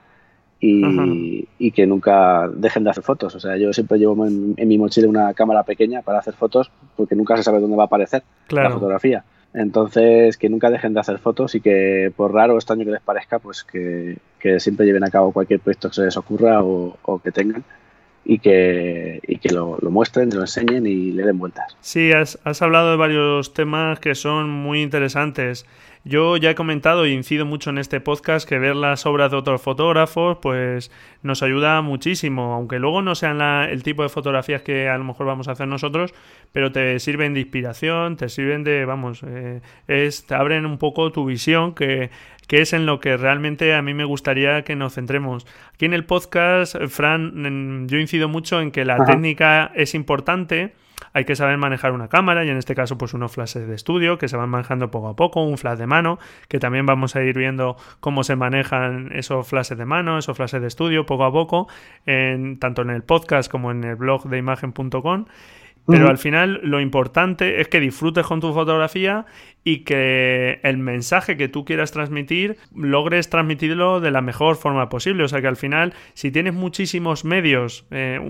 y, 0.61 1.71
que 1.73 1.87
nunca 1.87 2.49
dejen 2.49 2.85
de 2.85 2.91
hacer 2.91 3.05
fotos. 3.05 3.35
O 3.35 3.41
sea, 3.41 3.57
yo 3.57 3.73
siempre 3.73 3.99
llevo 3.99 4.27
en, 4.27 4.55
mi 4.57 4.79
mochila 4.79 5.09
una 5.09 5.35
cámara 5.35 5.63
pequeña 5.63 6.03
para 6.03 6.19
hacer 6.19 6.35
fotos 6.35 6.71
porque 6.97 7.15
nunca 7.15 7.37
se 7.37 7.43
sabe 7.43 7.61
dónde 7.61 7.77
va 7.77 7.85
a 7.85 7.87
aparecer 7.87 8.23
la 8.51 8.71
fotografía. 8.71 9.25
Entonces, 9.55 10.37
que 10.37 10.49
nunca 10.49 10.71
dejen 10.71 10.95
de 10.95 11.01
hacer 11.01 11.19
fotos 11.19 11.55
y 11.55 11.61
que 11.61 12.13
por 12.15 12.35
raro 12.35 12.55
o 12.55 12.57
extraño 12.59 12.85
que 12.85 12.91
les 12.91 13.01
parezca, 13.01 13.39
pues 13.39 13.65
que, 13.65 14.19
siempre 14.59 14.87
lleven 14.87 15.05
a 15.05 15.11
cabo 15.11 15.33
cualquier 15.33 15.61
proyecto 15.61 15.89
que 15.89 15.95
se 15.95 16.05
les 16.05 16.17
ocurra 16.17 16.63
o, 16.63 17.21
que 17.23 17.33
tengan 17.33 17.65
y 18.25 18.41
que, 18.41 19.21
y 19.27 19.39
que 19.39 19.49
lo, 19.51 19.79
lo, 19.81 19.91
muestren, 19.91 20.29
lo 20.35 20.43
enseñen 20.43 20.87
y 20.87 21.13
le 21.13 21.25
den 21.25 21.39
vueltas. 21.39 21.77
Sí, 21.81 22.13
has, 22.13 22.39
has 22.45 22.61
hablado 22.61 22.91
de 22.91 22.97
varios 22.97 23.55
temas 23.55 24.01
que 24.01 24.15
son 24.15 24.51
muy 24.51 24.83
interesantes. 24.83 25.65
Yo 26.05 26.37
ya 26.37 26.51
he 26.51 26.55
comentado 26.55 27.07
y 27.07 27.13
incido 27.13 27.45
mucho 27.45 27.71
en 27.71 27.79
este 27.79 28.01
podcast 28.01 28.49
que 28.49 28.59
ver 28.59 28.77
las 28.77 29.05
obras 29.05 29.31
de 29.31 29.37
otros 29.37 29.61
fotógrafos 29.61 30.39
pues 30.41 30.91
nos 31.23 31.43
ayuda 31.43 31.83
muchísimo, 31.83 32.55
aunque 32.55 32.79
luego 32.79 33.03
no 33.03 33.15
sean 33.15 33.41
el 33.41 33.83
tipo 33.83 34.03
de 34.03 34.09
fotografías 34.09 34.63
que 34.63 34.89
a 34.89 34.97
lo 34.97 35.05
mejor 35.05 35.27
vamos 35.27 35.49
a 35.49 35.53
hacer 35.53 35.67
nosotros, 35.69 36.15
pero 36.53 36.73
te 36.73 36.99
sirven 37.01 37.35
de 37.35 37.41
inspiración, 37.41 38.17
te 38.17 38.29
sirven 38.29 38.65
de, 38.65 38.85
vamos, 38.85 39.23
eh, 39.27 39.61
es, 39.89 40.27
te 40.27 40.35
abren 40.35 40.67
un 40.67 40.79
poco 40.79 41.11
tu 41.13 41.25
visión 41.25 41.75
que, 41.75 42.11
que 42.47 42.63
es 42.63 42.73
en 42.73 42.87
lo 42.87 43.01
que 43.01 43.17
realmente 43.17 43.75
a 43.75 43.83
mí 43.83 43.93
me 43.93 44.05
gustaría 44.05 44.63
que 44.63 44.77
nos 44.77 44.95
centremos. 44.95 45.47
Aquí 45.75 45.85
en 45.85 45.95
el 45.95 46.05
podcast, 46.05 46.77
Fran, 46.89 47.89
yo 47.89 47.99
incido 47.99 48.29
mucho 48.29 48.61
en 48.61 48.71
que 48.71 48.85
la 48.85 49.05
técnica 49.05 49.73
es 49.75 49.95
importante 49.95 50.73
hay 51.13 51.25
que 51.25 51.37
saber 51.37 51.59
manejar 51.59 51.93
una 51.93 52.09
cámara 52.09 52.45
y 52.45 52.51
en 52.51 52.57
este 52.57 52.75
caso 52.75 52.99
pues 52.99 53.15
unos 53.15 53.33
flashes 53.33 53.67
de 53.67 53.75
estudio 53.75 54.19
que 54.19 54.29
se 54.29 54.37
van 54.37 54.49
manejando 54.49 54.91
poco 54.91 55.09
a 55.09 55.17
poco, 55.17 55.43
un 55.43 55.59
flash 55.59 55.79
de 55.79 55.87
mano, 55.87 56.19
que 56.49 56.59
también 56.59 56.87
vamos 56.87 57.17
a 57.17 57.23
ir 57.23 57.37
viendo 57.37 57.77
cómo 58.01 58.25
se 58.25 58.37
manejan 58.37 59.11
esos 59.13 59.47
flashes 59.47 59.79
de 59.79 59.85
mano, 59.85 60.19
esos 60.19 60.37
flashes 60.37 60.61
de 60.61 60.69
estudio 60.69 61.07
poco 61.07 61.25
a 61.25 61.33
poco, 61.33 61.69
en, 62.07 62.59
tanto 62.59 62.83
en 62.83 62.91
el 62.91 63.03
podcast 63.03 63.51
como 63.51 63.71
en 63.71 63.85
el 63.85 63.97
blog 63.97 64.29
de 64.29 64.39
imagen.com. 64.39 65.27
Pero 65.91 66.11
al 66.11 66.19
final 66.19 66.61
lo 66.65 66.83
importante 66.83 67.63
es 67.63 67.69
que 67.69 67.81
disfrutes 67.81 68.27
con 68.27 68.41
tu 68.41 68.53
fotografía 68.53 69.25
y 69.65 69.85
que 69.85 70.61
el 70.63 70.77
mensaje 70.77 71.39
que 71.39 71.49
tú 71.49 71.65
quieras 71.65 71.93
transmitir 71.93 72.59
logres 72.75 73.31
transmitirlo 73.31 73.99
de 73.99 74.11
la 74.11 74.21
mejor 74.21 74.57
forma 74.57 74.91
posible. 74.91 75.25
O 75.25 75.29
sea 75.29 75.41
que 75.41 75.47
al 75.47 75.57
final, 75.57 75.95
si 76.13 76.31
tienes 76.31 76.53
muchísimos 76.53 77.25
medios 77.25 77.87
eh, 77.91 78.21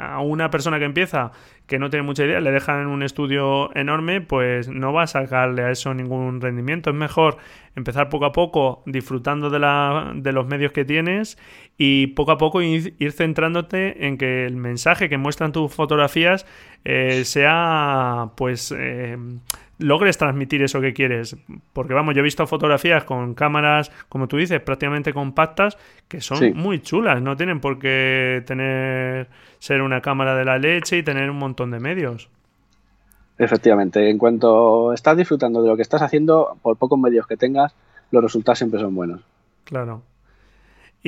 a 0.00 0.20
una 0.20 0.50
persona 0.50 0.78
que 0.78 0.86
empieza 0.86 1.32
que 1.66 1.78
no 1.78 1.90
tiene 1.90 2.04
mucha 2.04 2.24
idea, 2.24 2.40
le 2.40 2.52
dejan 2.52 2.82
en 2.82 2.86
un 2.86 3.02
estudio 3.02 3.74
enorme, 3.76 4.20
pues 4.20 4.68
no 4.68 4.92
va 4.92 5.02
a 5.02 5.06
sacarle 5.06 5.62
a 5.62 5.70
eso 5.70 5.92
ningún 5.94 6.40
rendimiento. 6.40 6.90
Es 6.90 6.96
mejor 6.96 7.38
empezar 7.74 8.08
poco 8.08 8.24
a 8.24 8.32
poco 8.32 8.82
disfrutando 8.86 9.50
de, 9.50 9.58
la, 9.58 10.12
de 10.14 10.32
los 10.32 10.46
medios 10.46 10.72
que 10.72 10.84
tienes 10.84 11.38
y 11.76 12.08
poco 12.08 12.32
a 12.32 12.38
poco 12.38 12.62
ir, 12.62 12.94
centrándote 13.12 14.06
en 14.06 14.16
que 14.16 14.46
el 14.46 14.56
mensaje 14.56 15.08
que 15.08 15.18
muestran 15.18 15.52
tus 15.52 15.72
fotografías 15.74 16.46
eh, 16.84 17.24
sea 17.24 18.30
pues 18.36 18.72
eh, 18.76 19.18
logres 19.78 20.18
transmitir 20.18 20.62
eso 20.62 20.80
que 20.80 20.92
quieres. 20.92 21.36
Porque 21.72 21.94
vamos, 21.94 22.14
yo 22.14 22.20
he 22.20 22.24
visto 22.24 22.46
fotografías 22.46 23.04
con 23.04 23.34
cámaras, 23.34 23.90
como 24.08 24.28
tú 24.28 24.36
dices, 24.36 24.60
prácticamente 24.60 25.12
compactas, 25.12 25.76
que 26.08 26.20
son 26.20 26.54
muy 26.54 26.80
chulas, 26.80 27.22
no 27.22 27.36
tienen 27.36 27.60
por 27.60 27.78
qué 27.78 28.42
tener 28.46 29.28
ser 29.58 29.82
una 29.82 30.00
cámara 30.00 30.34
de 30.36 30.44
la 30.44 30.58
leche 30.58 30.98
y 30.98 31.02
tener 31.02 31.30
un 31.30 31.38
montón 31.38 31.70
de 31.70 31.80
medios. 31.80 32.28
Efectivamente, 33.38 34.08
en 34.08 34.16
cuanto 34.16 34.92
estás 34.92 35.16
disfrutando 35.16 35.62
de 35.62 35.68
lo 35.68 35.76
que 35.76 35.82
estás 35.82 36.00
haciendo, 36.00 36.56
por 36.62 36.76
pocos 36.76 36.98
medios 36.98 37.26
que 37.26 37.36
tengas, 37.36 37.74
los 38.10 38.22
resultados 38.22 38.58
siempre 38.58 38.80
son 38.80 38.94
buenos. 38.94 39.20
Claro. 39.64 40.02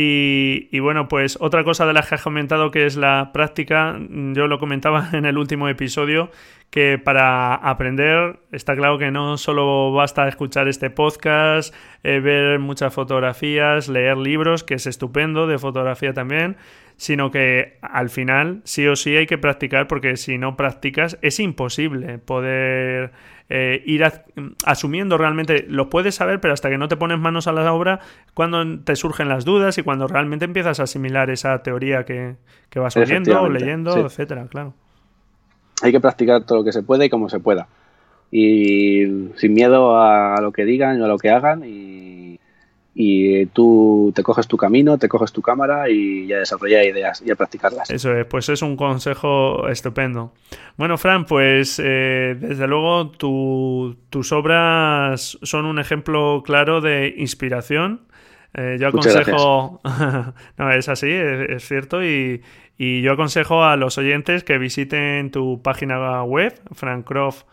Y, 0.01 0.79
bueno, 0.79 1.09
pues 1.09 1.37
otra 1.41 1.65
cosa 1.65 1.85
de 1.85 1.93
las 1.93 2.09
que 2.09 2.15
has 2.15 2.23
comentado 2.23 2.71
que 2.71 2.87
es 2.87 2.95
la 2.95 3.33
práctica, 3.33 3.99
yo 4.09 4.47
lo 4.47 4.61
comentaba 4.61 5.09
en 5.13 5.27
el 5.27 5.37
último 5.37 5.69
episodio, 5.69 6.31
que 6.71 6.99
para 6.99 7.57
aprender 7.57 8.39
está 8.53 8.77
claro 8.77 8.99
que 8.99 9.11
no 9.11 9.37
solo 9.39 9.91
basta 9.91 10.29
escuchar 10.29 10.69
este 10.69 10.91
podcast, 10.91 11.75
eh, 12.05 12.21
ver 12.21 12.61
muchas 12.61 12.95
fotografías, 12.95 13.89
leer 13.89 14.19
libros, 14.19 14.63
que 14.63 14.75
es 14.75 14.87
estupendo, 14.87 15.49
de 15.49 15.59
fotografía 15.59 16.13
también, 16.13 16.59
sino 16.97 17.33
que 17.33 17.79
al 17.83 18.09
final 18.09 18.61
sí 18.63 18.87
o 18.87 18.95
sí 18.95 19.17
hay 19.17 19.27
que 19.27 19.37
practicar 19.37 19.89
porque 19.89 20.17
si 20.17 20.39
no 20.39 20.57
practicas 20.57 21.19
es 21.23 21.41
imposible 21.41 22.19
poder 22.19 23.11
eh, 23.51 23.83
ir 23.87 24.05
asumiendo 24.65 25.17
realmente, 25.17 25.65
lo 25.69 25.89
puedes 25.89 26.15
saber, 26.15 26.41
pero 26.41 26.55
hasta 26.55 26.69
que 26.69 26.79
no 26.79 26.89
te 26.89 26.97
pones 26.97 27.19
manos 27.19 27.47
a 27.47 27.53
la 27.53 27.73
obra, 27.73 28.01
cuando 28.35 28.81
te 28.81 28.95
surgen 28.97 29.29
las 29.29 29.45
dudas 29.45 29.79
y 29.79 29.83
cuando 29.83 30.07
realmente 30.07 30.45
empiezas 30.45 30.81
a 30.81 30.85
asimilar 30.85 31.31
esa 31.31 31.63
teoría 31.63 32.05
que, 32.05 32.37
vas 32.75 32.97
oyendo 32.97 33.41
o 33.41 33.49
leyendo, 33.49 33.97
etcétera, 33.97 34.47
claro. 34.49 34.75
Hay 35.83 35.93
que 35.93 36.01
practicar 36.01 36.45
todo 36.45 36.59
lo 36.59 36.65
que 36.65 36.73
se 36.73 36.83
puede 36.83 37.07
y 37.07 37.09
como 37.09 37.29
se 37.29 37.41
pueda. 37.41 37.69
Y 38.31 39.31
sin 39.37 39.55
miedo 39.55 39.99
a 39.99 40.41
lo 40.43 40.53
que 40.53 40.65
digan 40.65 41.01
o 41.01 41.05
a 41.07 41.09
lo 41.09 41.19
que 41.19 41.31
hagan 41.31 41.65
y 41.65 41.98
y 43.01 43.47
tú 43.47 44.13
te 44.13 44.25
coges 44.25 44.49
tu 44.49 44.57
camino, 44.57 44.99
te 44.99 45.09
coges 45.09 45.31
tu 45.31 45.41
cámara 45.41 45.89
y 45.89 46.27
ya 46.27 46.39
desarrollar 46.39 46.85
ideas 46.85 47.23
y 47.25 47.31
a 47.31 47.37
practicarlas. 47.37 47.89
Eso 47.91 48.13
es, 48.13 48.27
pues 48.27 48.49
es 48.49 48.61
un 48.61 48.77
consejo 48.77 49.69
estupendo. 49.69 50.33
Bueno, 50.77 50.99
Fran, 50.99 51.25
pues 51.25 51.81
eh, 51.81 52.37
desde 52.37 52.67
luego 52.67 53.13
tus 53.13 54.33
obras 54.33 55.39
son 55.41 55.67
un 55.67 55.79
ejemplo 55.79 56.43
claro 56.45 56.81
de 56.81 57.15
inspiración. 57.17 58.01
Eh, 58.53 58.79
yo 58.81 58.89
aconsejo, 58.89 59.81
no, 60.59 60.73
es 60.73 60.89
así, 60.89 61.13
es, 61.13 61.69
cierto, 61.69 62.03
y, 62.03 62.43
y, 62.79 63.01
yo 63.03 63.13
aconsejo 63.13 63.63
a 63.63 63.77
los 63.77 63.97
oyentes 63.99 64.43
que 64.43 64.59
visiten 64.59 65.31
tu 65.31 65.63
página 65.63 66.25
web, 66.25 66.61
francroft.com, 66.73 67.49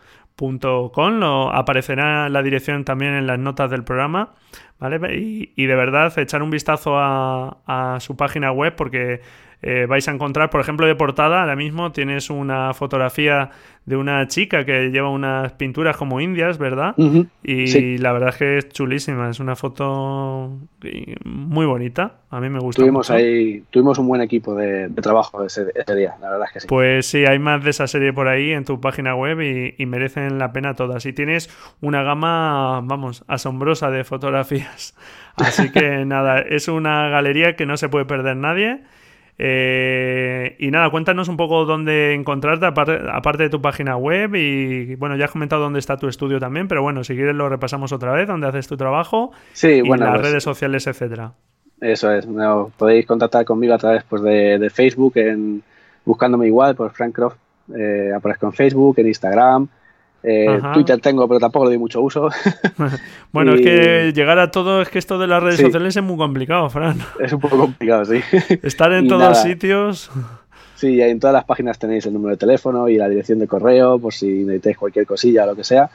lo 1.20 1.52
aparecerá 1.54 2.28
la 2.28 2.42
dirección 2.42 2.84
también 2.84 3.14
en 3.14 3.26
las 3.26 3.38
notas 3.38 3.70
del 3.70 3.84
programa 3.84 4.34
¿vale? 4.78 5.16
Y, 5.16 5.66
de 5.66 5.74
verdad 5.74 6.16
echar 6.18 6.42
un 6.42 6.50
vistazo 6.50 6.98
a, 6.98 7.58
a 7.66 8.00
su 8.00 8.16
página 8.16 8.52
web 8.52 8.74
porque 8.76 9.22
eh, 9.68 9.84
vais 9.86 10.06
a 10.06 10.12
encontrar, 10.12 10.48
por 10.48 10.60
ejemplo, 10.60 10.86
de 10.86 10.94
portada, 10.94 11.40
ahora 11.40 11.56
mismo 11.56 11.90
tienes 11.90 12.30
una 12.30 12.72
fotografía 12.72 13.50
de 13.84 13.96
una 13.96 14.24
chica 14.28 14.64
que 14.64 14.90
lleva 14.90 15.10
unas 15.10 15.54
pinturas 15.54 15.96
como 15.96 16.20
indias, 16.20 16.56
¿verdad? 16.56 16.94
Y 17.42 17.98
la 17.98 18.12
verdad 18.12 18.28
es 18.28 18.36
que 18.36 18.58
es 18.58 18.68
chulísima, 18.68 19.28
es 19.28 19.40
una 19.40 19.56
foto 19.56 20.56
muy 21.24 21.66
bonita, 21.66 22.20
a 22.30 22.38
mí 22.38 22.48
me 22.48 22.60
gusta. 22.60 22.80
Tuvimos 22.80 23.10
ahí, 23.10 23.64
tuvimos 23.70 23.98
un 23.98 24.06
buen 24.06 24.20
equipo 24.20 24.54
de, 24.54 24.88
trabajo 25.02 25.44
ese, 25.44 25.64
día, 25.96 26.14
la 26.20 26.30
verdad 26.30 26.46
es 26.46 26.52
que 26.52 26.60
sí. 26.60 26.68
Pues 26.68 27.06
sí, 27.06 27.26
hay 27.26 27.40
más 27.40 27.64
de 27.64 27.70
esa 27.70 27.88
serie 27.88 28.12
por 28.12 28.28
ahí 28.28 28.52
en 28.52 28.64
tu 28.64 28.80
página 28.80 29.16
web 29.16 29.40
y, 29.40 29.74
y 29.82 29.86
merecen 29.86 30.38
la 30.38 30.52
pena 30.52 30.74
todas. 30.74 31.04
Y 31.06 31.12
tienes 31.12 31.50
una 31.80 32.04
gama, 32.04 32.82
vamos, 32.84 33.24
asombrosa 33.26 33.90
de 33.90 34.04
fotografías. 34.04 34.94
Así 35.34 35.72
que 35.72 36.04
nada, 36.06 36.40
es 36.40 36.68
una 36.68 37.08
galería 37.08 37.56
que 37.56 37.66
no 37.66 37.76
se 37.76 37.88
puede 37.88 38.04
perder 38.04 38.36
nadie. 38.36 38.84
Eh, 39.38 40.56
y 40.58 40.70
nada, 40.70 40.90
cuéntanos 40.90 41.28
un 41.28 41.36
poco 41.36 41.64
dónde 41.64 42.14
encontrarte, 42.14 42.66
aparte, 42.66 43.42
de 43.42 43.50
tu 43.50 43.60
página 43.60 43.96
web. 43.96 44.34
Y 44.34 44.94
bueno, 44.96 45.16
ya 45.16 45.26
has 45.26 45.30
comentado 45.30 45.62
dónde 45.62 45.78
está 45.78 45.96
tu 45.96 46.08
estudio 46.08 46.40
también, 46.40 46.68
pero 46.68 46.82
bueno, 46.82 47.04
si 47.04 47.14
quieres 47.14 47.34
lo 47.34 47.48
repasamos 47.48 47.92
otra 47.92 48.12
vez, 48.12 48.26
dónde 48.26 48.46
haces 48.46 48.66
tu 48.66 48.76
trabajo 48.76 49.32
sí, 49.52 49.68
y 49.68 49.80
bueno, 49.82 50.06
las 50.06 50.14
pues 50.14 50.28
redes 50.28 50.42
sociales, 50.42 50.86
etcétera. 50.86 51.32
Eso 51.80 52.10
es, 52.10 52.26
podéis 52.78 53.04
contactar 53.04 53.44
conmigo 53.44 53.74
a 53.74 53.78
través 53.78 54.02
pues, 54.04 54.22
de, 54.22 54.70
Facebook, 54.72 55.12
en, 55.16 55.62
buscándome 56.04 56.46
igual 56.46 56.74
por 56.74 56.90
Frank 56.92 57.14
Croft. 57.14 57.36
Eh, 57.76 58.12
aparezco 58.14 58.46
en 58.46 58.52
Facebook, 58.52 58.98
en 58.98 59.08
Instagram, 59.08 59.68
eh, 60.22 60.60
Twitter 60.74 61.00
tengo, 61.00 61.28
pero 61.28 61.38
tampoco 61.38 61.66
le 61.66 61.72
doy 61.72 61.78
mucho 61.78 62.00
uso. 62.02 62.30
bueno, 63.32 63.54
es 63.54 63.60
que 63.62 64.12
llegar 64.14 64.38
a 64.38 64.50
todo, 64.50 64.82
es 64.82 64.88
que 64.88 64.98
esto 64.98 65.18
de 65.18 65.26
las 65.26 65.42
redes 65.42 65.60
sociales 65.60 65.96
es 65.96 66.02
muy 66.02 66.16
complicado, 66.16 66.68
Fran. 66.70 66.98
Es 67.20 67.32
un 67.32 67.40
poco 67.40 67.58
complicado, 67.58 68.04
sí. 68.04 68.20
Estar 68.62 68.92
en 68.92 69.08
todos 69.08 69.42
sitios. 69.42 70.10
Sí, 70.74 71.00
en 71.00 71.18
todas 71.20 71.32
las 71.32 71.44
páginas 71.44 71.78
tenéis 71.78 72.04
el 72.06 72.12
número 72.12 72.32
de 72.32 72.36
teléfono 72.36 72.88
y 72.88 72.96
la 72.96 73.08
dirección 73.08 73.38
de 73.38 73.46
correo, 73.46 73.98
por 73.98 74.12
si 74.12 74.26
necesitáis 74.26 74.76
cualquier 74.76 75.06
cosilla 75.06 75.44
o 75.44 75.46
lo 75.46 75.56
que 75.56 75.64
sea. 75.64 75.88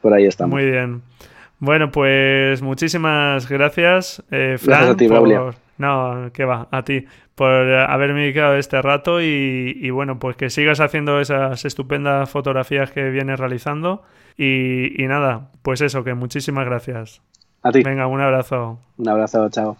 Por 0.00 0.14
ahí 0.14 0.26
estamos. 0.26 0.54
Muy 0.54 0.70
bien. 0.70 1.02
Bueno, 1.58 1.90
pues 1.92 2.62
muchísimas 2.62 3.48
gracias, 3.48 4.22
eh, 4.30 4.56
Fran. 4.58 4.96
Gracias 4.96 5.56
No, 5.82 6.30
que 6.32 6.44
va, 6.44 6.68
a 6.70 6.84
ti 6.84 7.06
por 7.34 7.50
haberme 7.50 8.20
dedicado 8.20 8.54
este 8.54 8.80
rato 8.80 9.20
y, 9.20 9.90
bueno, 9.90 10.20
pues 10.20 10.36
que 10.36 10.48
sigas 10.48 10.78
haciendo 10.78 11.20
esas 11.20 11.64
estupendas 11.64 12.30
fotografías 12.30 12.92
que 12.92 13.10
vienes 13.10 13.40
realizando. 13.40 14.04
Y, 14.36 15.02
y 15.02 15.08
nada, 15.08 15.50
pues 15.62 15.80
eso, 15.80 16.04
que 16.04 16.14
muchísimas 16.14 16.66
gracias. 16.66 17.20
A 17.62 17.72
ti. 17.72 17.82
Venga, 17.82 18.06
un 18.06 18.20
abrazo. 18.20 18.78
Un 18.96 19.08
abrazo, 19.08 19.48
chao. 19.50 19.76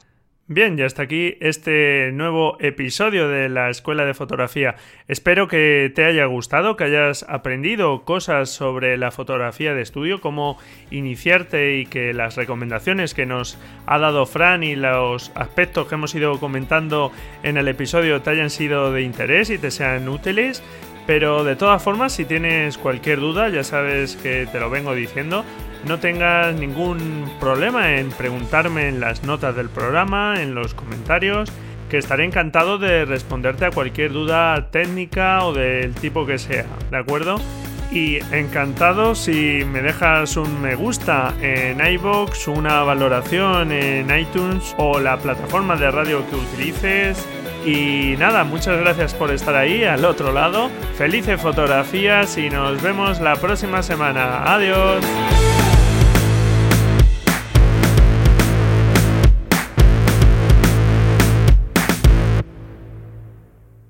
Bien, 0.54 0.76
ya 0.76 0.84
está 0.84 1.04
aquí 1.04 1.38
este 1.40 2.12
nuevo 2.12 2.58
episodio 2.60 3.26
de 3.26 3.48
la 3.48 3.70
Escuela 3.70 4.04
de 4.04 4.12
Fotografía. 4.12 4.74
Espero 5.08 5.48
que 5.48 5.90
te 5.94 6.04
haya 6.04 6.26
gustado, 6.26 6.76
que 6.76 6.84
hayas 6.84 7.24
aprendido 7.26 8.04
cosas 8.04 8.50
sobre 8.50 8.98
la 8.98 9.10
fotografía 9.10 9.72
de 9.72 9.80
estudio, 9.80 10.20
cómo 10.20 10.58
iniciarte 10.90 11.78
y 11.78 11.86
que 11.86 12.12
las 12.12 12.36
recomendaciones 12.36 13.14
que 13.14 13.24
nos 13.24 13.58
ha 13.86 13.98
dado 13.98 14.26
Fran 14.26 14.62
y 14.62 14.76
los 14.76 15.32
aspectos 15.34 15.88
que 15.88 15.94
hemos 15.94 16.14
ido 16.14 16.38
comentando 16.38 17.12
en 17.42 17.56
el 17.56 17.66
episodio 17.66 18.20
te 18.20 18.28
hayan 18.28 18.50
sido 18.50 18.92
de 18.92 19.00
interés 19.00 19.48
y 19.48 19.56
te 19.56 19.70
sean 19.70 20.06
útiles. 20.06 20.62
Pero 21.06 21.44
de 21.44 21.56
todas 21.56 21.82
formas, 21.82 22.12
si 22.12 22.24
tienes 22.24 22.78
cualquier 22.78 23.20
duda, 23.20 23.48
ya 23.48 23.64
sabes 23.64 24.16
que 24.16 24.46
te 24.50 24.60
lo 24.60 24.70
vengo 24.70 24.94
diciendo, 24.94 25.44
no 25.86 25.98
tengas 25.98 26.54
ningún 26.54 27.30
problema 27.40 27.96
en 27.96 28.10
preguntarme 28.10 28.88
en 28.88 29.00
las 29.00 29.24
notas 29.24 29.56
del 29.56 29.68
programa, 29.68 30.40
en 30.40 30.54
los 30.54 30.74
comentarios, 30.74 31.50
que 31.90 31.98
estaré 31.98 32.24
encantado 32.24 32.78
de 32.78 33.04
responderte 33.04 33.64
a 33.64 33.70
cualquier 33.70 34.12
duda 34.12 34.70
técnica 34.70 35.44
o 35.44 35.52
del 35.52 35.92
tipo 35.94 36.24
que 36.24 36.38
sea, 36.38 36.66
¿de 36.90 36.96
acuerdo? 36.96 37.40
Y 37.90 38.16
encantado 38.34 39.14
si 39.14 39.64
me 39.70 39.82
dejas 39.82 40.38
un 40.38 40.62
me 40.62 40.74
gusta 40.74 41.34
en 41.42 41.84
iBox, 41.84 42.48
una 42.48 42.82
valoración 42.84 43.72
en 43.72 44.18
iTunes 44.18 44.74
o 44.78 44.98
la 45.00 45.18
plataforma 45.18 45.76
de 45.76 45.90
radio 45.90 46.24
que 46.30 46.36
utilices. 46.36 47.26
Y 47.64 48.16
nada, 48.18 48.44
muchas 48.44 48.78
gracias 48.80 49.14
por 49.14 49.30
estar 49.30 49.54
ahí 49.54 49.84
al 49.84 50.04
otro 50.04 50.32
lado. 50.32 50.70
Felices 50.96 51.40
fotografías 51.40 52.36
y 52.36 52.50
nos 52.50 52.82
vemos 52.82 53.20
la 53.20 53.36
próxima 53.36 53.82
semana. 53.82 54.42
Adiós. 54.52 55.04